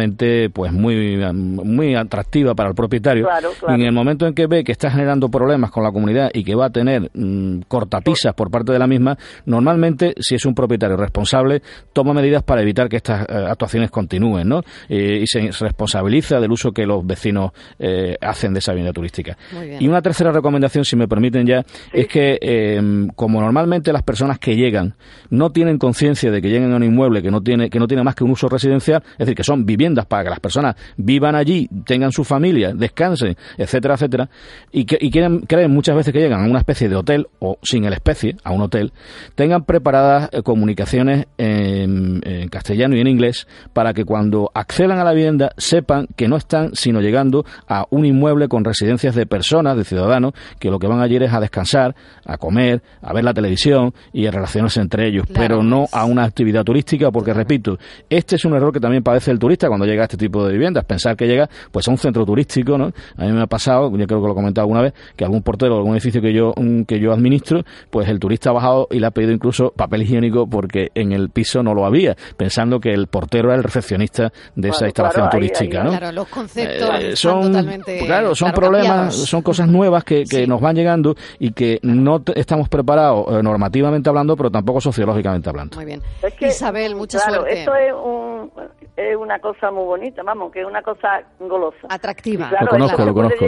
pues 0.52 0.72
muy, 0.72 1.18
muy 1.32 1.94
atractiva 1.94 2.54
para 2.54 2.70
el 2.70 2.74
propietario. 2.74 3.28
Y 3.68 3.72
en 3.72 3.82
el 3.82 3.92
momento 3.92 4.26
en 4.26 4.34
que 4.34 4.46
ve 4.46 4.64
que 4.64 4.72
está 4.72 4.90
generando 4.90 5.28
problemas 5.28 5.70
con 5.70 5.82
la 5.82 5.92
comunidad 5.92 6.30
y 6.32 6.44
que 6.44 6.54
va 6.54 6.66
a 6.66 6.70
tener 6.70 7.10
mm, 7.14 7.62
cortapisas 7.68 8.34
por 8.34 8.50
parte 8.50 8.72
de 8.72 8.78
la 8.78 8.86
misma, 8.86 9.16
normalmente, 9.46 10.14
si 10.18 10.34
es 10.34 10.44
un 10.44 10.54
propietario 10.54 10.96
responsable, 10.96 11.62
toma 11.92 12.12
medidas 12.12 12.42
para 12.42 12.62
evitar 12.62 12.88
que 12.88 12.96
estas 12.96 13.22
eh, 13.28 13.46
actuaciones 13.48 13.90
continúen, 13.90 14.48
¿no? 14.48 14.62
y 14.88 15.26
se 15.26 15.50
responsabiliza 15.60 16.40
del 16.40 16.52
uso 16.52 16.72
que 16.72 16.86
los 16.86 17.06
vecinos 17.06 17.52
eh, 17.78 18.16
hacen 18.20 18.52
de 18.52 18.58
esa 18.58 18.72
vivienda 18.72 18.92
turística. 18.92 19.36
Y 19.78 19.86
una 19.88 20.02
tercera 20.02 20.32
recomendación, 20.32 20.84
si 20.84 20.96
me 20.96 21.08
permiten 21.08 21.46
ya, 21.46 21.64
es 21.92 22.06
que 22.06 22.38
em, 22.40 23.08
como 23.08 23.40
normalmente 23.40 23.92
las 23.92 24.02
personas 24.02 24.38
que 24.38 24.56
llegan 24.56 24.94
no 25.30 25.50
tienen 25.50 25.78
conciencia 25.78 26.30
de 26.30 26.40
que 26.42 26.48
lleguen 26.48 26.72
a 26.72 26.76
un 26.76 26.84
inmueble 26.84 27.22
que 27.22 27.30
no 27.30 27.40
tiene 27.40 27.70
que 27.70 27.78
no 27.78 27.86
tiene 27.86 28.02
más 28.02 28.14
que 28.14 28.24
un 28.24 28.30
uso 28.30 28.48
residencial, 28.48 29.02
es 29.12 29.18
decir, 29.18 29.34
que 29.34 29.44
son 29.44 29.64
viviendas 29.64 29.89
viviendas 29.90 30.06
para 30.06 30.24
que 30.24 30.30
las 30.30 30.40
personas 30.40 30.76
vivan 30.96 31.34
allí, 31.34 31.68
tengan 31.84 32.12
su 32.12 32.24
familia, 32.24 32.72
descansen, 32.74 33.36
etcétera, 33.56 33.94
etcétera, 33.94 34.28
y, 34.72 34.84
que, 34.84 34.98
y 35.00 35.10
quieren, 35.10 35.40
creen 35.40 35.70
muchas 35.72 35.96
veces 35.96 36.12
que 36.12 36.20
llegan 36.20 36.44
a 36.44 36.48
una 36.48 36.60
especie 36.60 36.88
de 36.88 36.96
hotel 36.96 37.26
o 37.38 37.58
sin 37.62 37.84
el 37.84 37.92
especie, 37.92 38.36
a 38.44 38.52
un 38.52 38.62
hotel, 38.62 38.92
tengan 39.34 39.64
preparadas 39.64 40.30
eh, 40.32 40.42
comunicaciones 40.42 41.26
en, 41.38 42.20
castellano 42.50 42.96
y 42.96 43.00
en 43.00 43.06
inglés 43.06 43.46
para 43.72 43.92
que 43.92 44.04
cuando 44.04 44.50
accedan 44.54 44.98
a 44.98 45.04
la 45.04 45.12
vivienda 45.12 45.52
sepan 45.56 46.06
que 46.16 46.28
no 46.28 46.36
están 46.36 46.74
sino 46.74 47.00
llegando 47.00 47.44
a 47.68 47.86
un 47.90 48.04
inmueble 48.04 48.48
con 48.48 48.64
residencias 48.64 49.14
de 49.14 49.26
personas, 49.26 49.76
de 49.76 49.84
ciudadanos, 49.84 50.32
que 50.58 50.70
lo 50.70 50.78
que 50.78 50.86
van 50.86 51.00
allí 51.00 51.16
es 51.16 51.32
a 51.32 51.40
descansar, 51.40 51.94
a 52.24 52.38
comer, 52.38 52.82
a 53.02 53.12
ver 53.12 53.24
la 53.24 53.34
televisión 53.34 53.92
y 54.12 54.26
a 54.26 54.30
relacionarse 54.30 54.80
entre 54.80 55.08
ellos, 55.08 55.26
pero 55.32 55.62
no 55.62 55.86
a 55.92 56.04
una 56.04 56.24
actividad 56.24 56.64
turística, 56.64 57.10
porque 57.10 57.34
repito, 57.34 57.78
este 58.08 58.36
es 58.36 58.44
un 58.44 58.54
error 58.54 58.72
que 58.72 58.80
también 58.80 59.02
padece 59.02 59.30
el 59.30 59.38
turista 59.38 59.68
cuando 59.68 59.79
llega 59.86 60.02
a 60.02 60.04
este 60.04 60.16
tipo 60.16 60.44
de 60.46 60.52
viviendas, 60.52 60.84
pensar 60.84 61.16
que 61.16 61.26
llega 61.26 61.48
pues 61.70 61.86
a 61.88 61.90
un 61.90 61.98
centro 61.98 62.24
turístico, 62.24 62.76
¿no? 62.76 62.92
A 63.16 63.24
mí 63.24 63.32
me 63.32 63.42
ha 63.42 63.46
pasado, 63.46 63.90
yo 63.90 64.06
creo 64.06 64.20
que 64.20 64.26
lo 64.26 64.32
he 64.32 64.34
comentado 64.34 64.64
alguna 64.64 64.82
vez, 64.82 64.94
que 65.16 65.24
algún 65.24 65.42
portero 65.42 65.76
algún 65.76 65.92
edificio 65.92 66.20
que 66.20 66.32
yo 66.32 66.52
mm, 66.56 66.82
que 66.82 66.98
yo 66.98 67.12
administro, 67.12 67.62
pues 67.90 68.08
el 68.08 68.18
turista 68.18 68.50
ha 68.50 68.52
bajado 68.52 68.88
y 68.90 68.98
le 68.98 69.06
ha 69.06 69.10
pedido 69.10 69.32
incluso 69.32 69.70
papel 69.70 70.02
higiénico 70.02 70.46
porque 70.46 70.90
en 70.94 71.12
el 71.12 71.30
piso 71.30 71.62
no 71.62 71.74
lo 71.74 71.84
había, 71.84 72.16
pensando 72.36 72.80
que 72.80 72.90
el 72.90 73.06
portero 73.06 73.48
era 73.48 73.56
el 73.56 73.64
recepcionista 73.64 74.32
de 74.54 74.68
esa 74.68 74.86
instalación 74.86 75.30
turística, 75.30 75.84
¿no? 75.84 75.90
Claro, 75.90 76.12
los 76.12 76.28
conceptos 76.28 76.90
eh, 77.00 77.16
son 77.16 77.52
totalmente 77.52 77.98
claro, 78.04 78.34
son 78.34 78.52
problemas, 78.52 79.14
son 79.14 79.42
cosas 79.42 79.68
nuevas 79.68 80.04
que, 80.04 80.24
que 80.24 80.46
nos 80.46 80.60
van 80.60 80.76
llegando 80.76 81.14
y 81.38 81.52
que 81.52 81.78
no 81.82 82.22
estamos 82.34 82.68
preparados 82.68 83.26
eh, 83.30 83.42
normativamente 83.42 84.08
hablando, 84.08 84.36
pero 84.36 84.50
tampoco 84.50 84.80
sociológicamente 84.80 85.48
hablando. 85.48 85.76
Muy 85.76 85.84
bien. 85.84 86.02
Isabel, 86.50 86.94
mucha 86.94 87.18
claro, 87.18 87.42
suerte. 87.42 87.60
Esto 87.60 87.74
es, 87.74 87.92
un, 87.92 88.50
es 88.96 89.16
una 89.16 89.38
cosa 89.38 89.59
muy 89.70 89.84
bonita, 89.84 90.22
vamos, 90.22 90.52
que 90.52 90.60
es 90.60 90.66
una 90.66 90.82
cosa 90.82 91.22
golosa. 91.38 91.88
Atractiva. 91.88 92.50
lo 92.60 92.68
conozco, 92.68 93.04
lo 93.04 93.14
conozco 93.14 93.46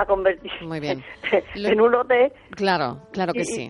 a 0.00 0.06
convertir 0.06 0.50
Muy 0.62 0.80
bien. 0.80 1.04
en 1.54 1.80
un 1.80 1.94
hotel. 1.94 2.32
Claro, 2.52 2.98
claro 3.12 3.32
que 3.32 3.44
sí. 3.44 3.68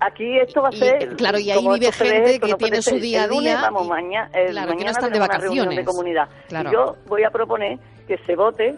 aquí 0.00 0.38
esto 0.38 0.62
va 0.62 0.68
a 0.68 0.72
ser. 0.72 1.16
claro, 1.16 1.38
y 1.38 1.50
ahí 1.50 1.62
vive 1.62 1.92
gente 1.92 2.40
que 2.40 2.54
tiene 2.54 2.82
su 2.82 2.96
día 2.96 3.24
a 3.24 3.28
día. 3.28 3.60
vamos, 3.62 3.88
mañana, 3.88 4.30
claro, 4.50 4.76
que 4.76 4.84
no 4.84 4.90
están 4.90 5.12
de 5.12 5.18
vacaciones. 5.18 5.76
de 5.76 5.84
comunidad. 5.84 6.28
Claro. 6.48 6.70
Y 6.70 6.72
yo 6.72 6.96
voy 7.06 7.24
a 7.24 7.30
proponer 7.30 7.78
que 8.06 8.16
se 8.18 8.34
vote 8.34 8.76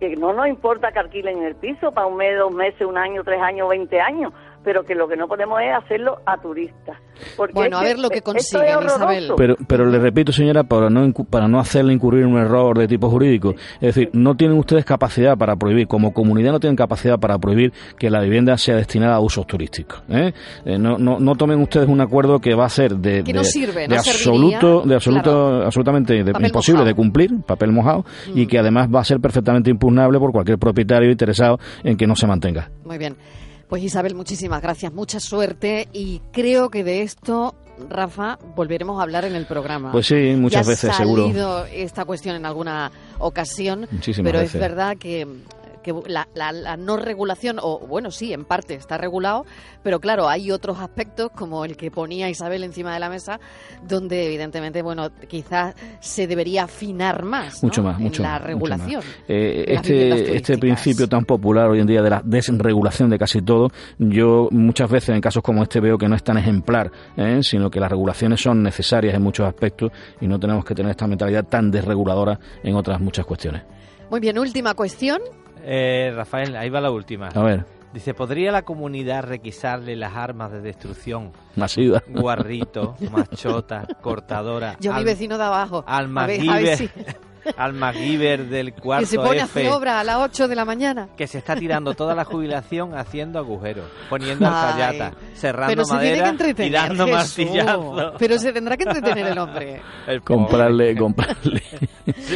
que 0.00 0.14
no 0.16 0.32
nos 0.32 0.46
importa 0.46 0.92
que 0.92 0.98
alquilen 0.98 1.42
el 1.42 1.54
piso 1.54 1.90
para 1.92 2.06
un 2.06 2.16
mes, 2.16 2.36
dos 2.38 2.52
meses, 2.52 2.82
un 2.82 2.98
año, 2.98 3.22
tres 3.24 3.40
años, 3.40 3.68
veinte 3.68 4.00
años, 4.00 4.32
pero 4.66 4.82
que 4.82 4.96
lo 4.96 5.06
que 5.06 5.14
no 5.14 5.28
podemos 5.28 5.60
es 5.60 5.72
hacerlo 5.72 6.18
a 6.26 6.38
turistas. 6.38 6.98
bueno, 7.54 7.78
a 7.78 7.84
ver 7.84 8.00
lo 8.00 8.10
que 8.10 8.20
consiguen, 8.20 8.82
Isabel. 8.84 9.32
Pero, 9.36 9.54
pero 9.68 9.86
le 9.86 10.00
repito, 10.00 10.32
señora, 10.32 10.64
para 10.64 10.90
no, 10.90 11.08
para 11.30 11.46
no 11.46 11.60
hacerle 11.60 11.92
incurrir 11.92 12.26
un 12.26 12.36
error 12.36 12.76
de 12.76 12.88
tipo 12.88 13.08
jurídico, 13.08 13.54
es 13.74 13.94
decir, 13.94 14.10
no 14.12 14.34
tienen 14.34 14.58
ustedes 14.58 14.84
capacidad 14.84 15.38
para 15.38 15.54
prohibir, 15.54 15.86
como 15.86 16.12
comunidad 16.12 16.50
no 16.50 16.58
tienen 16.58 16.74
capacidad 16.74 17.16
para 17.16 17.38
prohibir 17.38 17.72
que 17.96 18.10
la 18.10 18.20
vivienda 18.20 18.58
sea 18.58 18.74
destinada 18.74 19.14
a 19.14 19.20
usos 19.20 19.46
turísticos. 19.46 20.02
¿eh? 20.08 20.32
Eh, 20.64 20.78
no, 20.78 20.98
no, 20.98 21.20
no, 21.20 21.36
tomen 21.36 21.62
ustedes 21.62 21.88
un 21.88 22.00
acuerdo 22.00 22.40
que 22.40 22.56
va 22.56 22.64
a 22.64 22.68
ser 22.68 22.96
de, 22.96 23.22
de, 23.22 23.38
absoluto, 23.96 24.80
de 24.80 24.96
absoluto, 24.96 25.62
absolutamente 25.62 26.24
imposible 26.40 26.84
de 26.84 26.94
cumplir, 26.94 27.30
papel 27.46 27.70
mojado, 27.70 28.04
y 28.34 28.46
mm. 28.46 28.48
que 28.48 28.58
además 28.58 28.88
va 28.92 28.98
a 28.98 29.04
ser 29.04 29.20
perfectamente 29.20 29.70
impugnable 29.70 30.18
por 30.18 30.32
cualquier 30.32 30.58
propietario 30.58 31.08
interesado 31.08 31.60
en 31.84 31.96
que 31.96 32.08
no 32.08 32.16
se 32.16 32.26
mantenga. 32.26 32.68
Muy 32.84 32.98
bien. 32.98 33.14
Pues 33.68 33.82
Isabel, 33.82 34.14
muchísimas 34.14 34.62
gracias, 34.62 34.92
mucha 34.92 35.20
suerte 35.20 35.88
y 35.92 36.20
creo 36.32 36.70
que 36.70 36.84
de 36.84 37.02
esto 37.02 37.54
Rafa, 37.88 38.38
volveremos 38.54 38.98
a 38.98 39.02
hablar 39.02 39.24
en 39.24 39.34
el 39.34 39.46
programa. 39.46 39.92
Pues 39.92 40.06
sí, 40.06 40.34
muchas 40.36 40.66
veces, 40.66 40.94
seguro. 40.96 41.26
Ha 41.26 41.68
esta 41.68 42.04
cuestión 42.04 42.36
en 42.36 42.46
alguna 42.46 42.90
ocasión, 43.18 43.86
pero 44.22 44.40
es 44.40 44.52
verdad 44.52 44.96
que 44.96 45.26
que 45.86 45.94
la, 46.34 46.76
no 46.76 46.96
regulación, 46.96 47.58
o 47.62 47.78
bueno, 47.78 48.10
sí, 48.10 48.32
en 48.32 48.44
parte 48.44 48.74
está 48.74 48.98
regulado, 48.98 49.46
pero 49.84 50.00
claro, 50.00 50.28
hay 50.28 50.50
otros 50.50 50.80
aspectos 50.80 51.30
como 51.30 51.64
el 51.64 51.76
que 51.76 51.92
ponía 51.92 52.28
Isabel 52.28 52.64
encima 52.64 52.92
de 52.92 52.98
la 52.98 53.08
mesa, 53.08 53.38
donde 53.86 54.26
evidentemente, 54.26 54.82
bueno, 54.82 55.10
quizás 55.28 55.76
se 56.00 56.26
debería 56.26 56.64
afinar 56.64 57.24
más. 57.24 57.62
Mucho 57.62 57.84
más, 57.84 58.00
mucho 58.00 58.22
la 58.22 58.38
regulación. 58.38 59.02
Eh, 59.28 59.64
este, 59.68 60.36
este 60.36 60.58
principio 60.58 61.08
tan 61.08 61.24
popular 61.24 61.68
hoy 61.68 61.78
en 61.78 61.86
día 61.86 62.02
de 62.02 62.10
la 62.10 62.20
desregulación 62.24 63.08
de 63.08 63.18
casi 63.18 63.40
todo, 63.40 63.68
yo 63.98 64.48
muchas 64.50 64.90
veces 64.90 65.10
en 65.10 65.20
casos 65.20 65.42
como 65.42 65.62
este 65.62 65.78
veo 65.78 65.96
que 65.96 66.08
no 66.08 66.16
es 66.16 66.24
tan 66.24 66.36
ejemplar, 66.36 66.90
¿eh? 67.16 67.38
sino 67.42 67.70
que 67.70 67.78
las 67.78 67.90
regulaciones 67.90 68.40
son 68.40 68.60
necesarias 68.60 69.14
en 69.14 69.22
muchos 69.22 69.46
aspectos 69.46 69.92
y 70.20 70.26
no 70.26 70.40
tenemos 70.40 70.64
que 70.64 70.74
tener 70.74 70.90
esta 70.90 71.06
mentalidad 71.06 71.44
tan 71.44 71.70
desreguladora 71.70 72.40
en 72.64 72.74
otras 72.74 73.00
muchas 73.00 73.24
cuestiones. 73.24 73.62
Muy 74.10 74.18
bien, 74.18 74.36
última 74.36 74.74
cuestión. 74.74 75.20
Eh, 75.62 76.12
Rafael, 76.14 76.56
ahí 76.56 76.70
va 76.70 76.80
la 76.80 76.90
última. 76.90 77.28
A 77.28 77.42
ver. 77.42 77.64
Dice, 77.92 78.12
¿podría 78.12 78.52
la 78.52 78.62
comunidad 78.62 79.24
requisarle 79.24 79.96
las 79.96 80.14
armas 80.14 80.52
de 80.52 80.60
destrucción? 80.60 81.32
Masiva. 81.54 82.02
Guarrito, 82.08 82.94
machota, 83.10 83.86
cortadora. 84.02 84.76
Yo 84.80 84.92
mi 84.92 85.02
vecino 85.02 85.38
de 85.38 85.44
abajo. 85.44 85.82
Al 85.86 86.08
al 87.56 87.72
MacGyver 87.72 88.46
del 88.46 88.74
cuarto 88.74 89.04
Que 89.04 89.06
se 89.06 89.16
pone 89.16 89.40
a 89.40 89.44
hacer 89.44 89.68
obra 89.68 90.00
a 90.00 90.04
las 90.04 90.16
8 90.18 90.48
de 90.48 90.54
la 90.56 90.64
mañana. 90.64 91.08
Que 91.16 91.26
se 91.26 91.38
está 91.38 91.56
tirando 91.56 91.94
toda 91.94 92.14
la 92.14 92.24
jubilación 92.24 92.94
haciendo 92.94 93.38
agujeros, 93.38 93.86
poniendo 94.08 94.46
alfayata, 94.46 95.12
cerrando 95.34 95.84
madera 95.86 96.34
y 96.58 96.70
dando 96.70 97.06
martillazos. 97.06 98.12
Pero 98.18 98.38
se 98.38 98.52
tendrá 98.52 98.76
que 98.76 98.84
entretener 98.84 99.26
el 99.26 99.38
hombre. 99.38 99.82
comprarle, 100.24 100.96
comprarle 100.96 101.62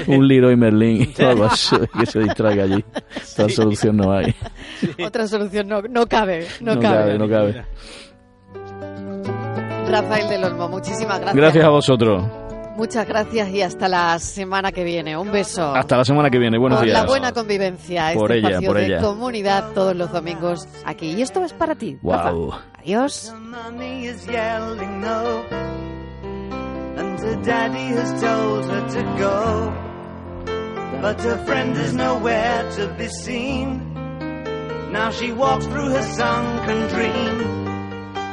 un 0.06 0.26
Leroy 0.26 0.56
Merlin 0.56 1.12
o 1.18 1.26
algo 1.26 1.44
así, 1.44 1.76
que 1.98 2.06
se 2.06 2.20
distraiga 2.20 2.64
allí. 2.64 2.84
Otra 3.32 3.48
solución 3.48 3.96
no 3.96 4.12
hay. 4.12 4.34
Otra 5.04 5.26
solución 5.26 5.68
no, 5.68 5.82
no 5.82 6.06
cabe. 6.06 6.46
No, 6.60 6.74
no 6.74 6.80
cabe. 6.80 7.18
No 7.18 7.28
cabe. 7.28 7.64
Rafael 9.90 10.28
del 10.28 10.44
Olmo, 10.44 10.68
muchísimas 10.68 11.18
gracias. 11.18 11.34
Gracias 11.34 11.64
a 11.64 11.68
vosotros. 11.68 12.49
Muchas 12.76 13.06
gracias 13.06 13.48
y 13.50 13.62
hasta 13.62 13.88
la 13.88 14.18
semana 14.18 14.72
que 14.72 14.84
viene. 14.84 15.16
Un 15.16 15.30
beso. 15.30 15.74
Hasta 15.74 15.96
la 15.98 16.04
semana 16.04 16.30
que 16.30 16.38
viene. 16.38 16.58
Buenos 16.58 16.78
por 16.78 16.86
días. 16.86 17.00
la 17.00 17.06
buena 17.06 17.32
convivencia. 17.32 18.12
Por 18.14 18.32
este 18.32 18.38
ella, 18.38 18.48
espacio 18.48 18.68
por 18.68 18.76
de 18.78 18.86
ella. 18.86 19.00
comunidad 19.00 19.72
todos 19.74 19.94
los 19.96 20.10
domingos 20.12 20.66
aquí. 20.84 21.12
Y 21.12 21.22
esto 21.22 21.44
es 21.44 21.52
para 21.52 21.74
ti. 21.74 21.98
Wow. 22.02 22.12
Rafa. 22.50 22.64
Adiós. 22.78 23.34
And 26.96 27.18
her 27.20 27.36
daddy 27.42 27.94
has 27.94 28.20
told 28.20 28.64
her 28.66 28.88
to 28.88 29.02
go. 29.18 29.72
But 31.00 31.20
her 31.22 31.38
friend 31.46 31.76
is 31.76 31.94
nowhere 31.94 32.68
to 32.76 32.88
be 32.98 33.08
seen. 33.08 33.80
Now 34.92 35.10
she 35.10 35.32
walks 35.32 35.66
through 35.66 35.90
her 35.90 36.02
sunken 36.02 36.88
dream. 36.88 37.59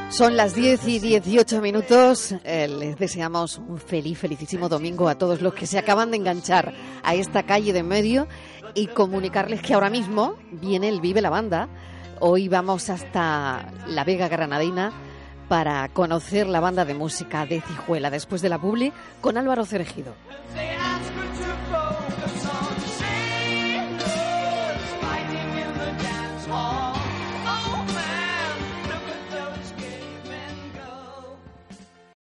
Son 0.10 0.38
las 0.38 0.56
10 0.56 0.88
y 0.88 1.00
18 1.00 1.62
minutos. 1.62 2.34
Eh, 2.44 2.68
les 2.68 2.98
deseamos 2.98 3.58
un 3.58 3.78
feliz, 3.78 4.18
felicísimo 4.18 4.70
domingo 4.70 5.10
a 5.10 5.16
todos 5.16 5.42
los 5.42 5.54
que 5.54 5.68
se 5.68 5.78
acaban 5.78 6.12
de 6.12 6.18
enganchar 6.18 6.74
a 7.04 7.14
esta 7.14 7.44
calle 7.44 7.74
de 7.74 7.84
medio 7.84 8.28
y 8.74 8.88
comunicarles 8.88 9.62
que 9.62 9.74
ahora 9.74 9.90
mismo 9.90 10.36
viene 10.52 10.88
el 10.88 11.02
Vive 11.02 11.22
la 11.22 11.30
Banda. 11.30 11.68
Hoy 12.20 12.48
vamos 12.48 12.90
hasta 12.90 13.72
la 13.88 14.04
Vega 14.06 14.28
Granadina 14.30 14.94
para 15.50 15.88
conocer 15.90 16.48
la 16.48 16.62
banda 16.62 16.86
de 16.86 16.94
música 16.94 17.46
de 17.46 17.62
Cijuela 17.62 18.10
después 18.10 18.42
de 18.42 18.50
la 18.50 18.60
publi 18.60 18.94
con 19.22 19.38
Álvaro 19.38 19.66
Cerejido. 19.66 20.14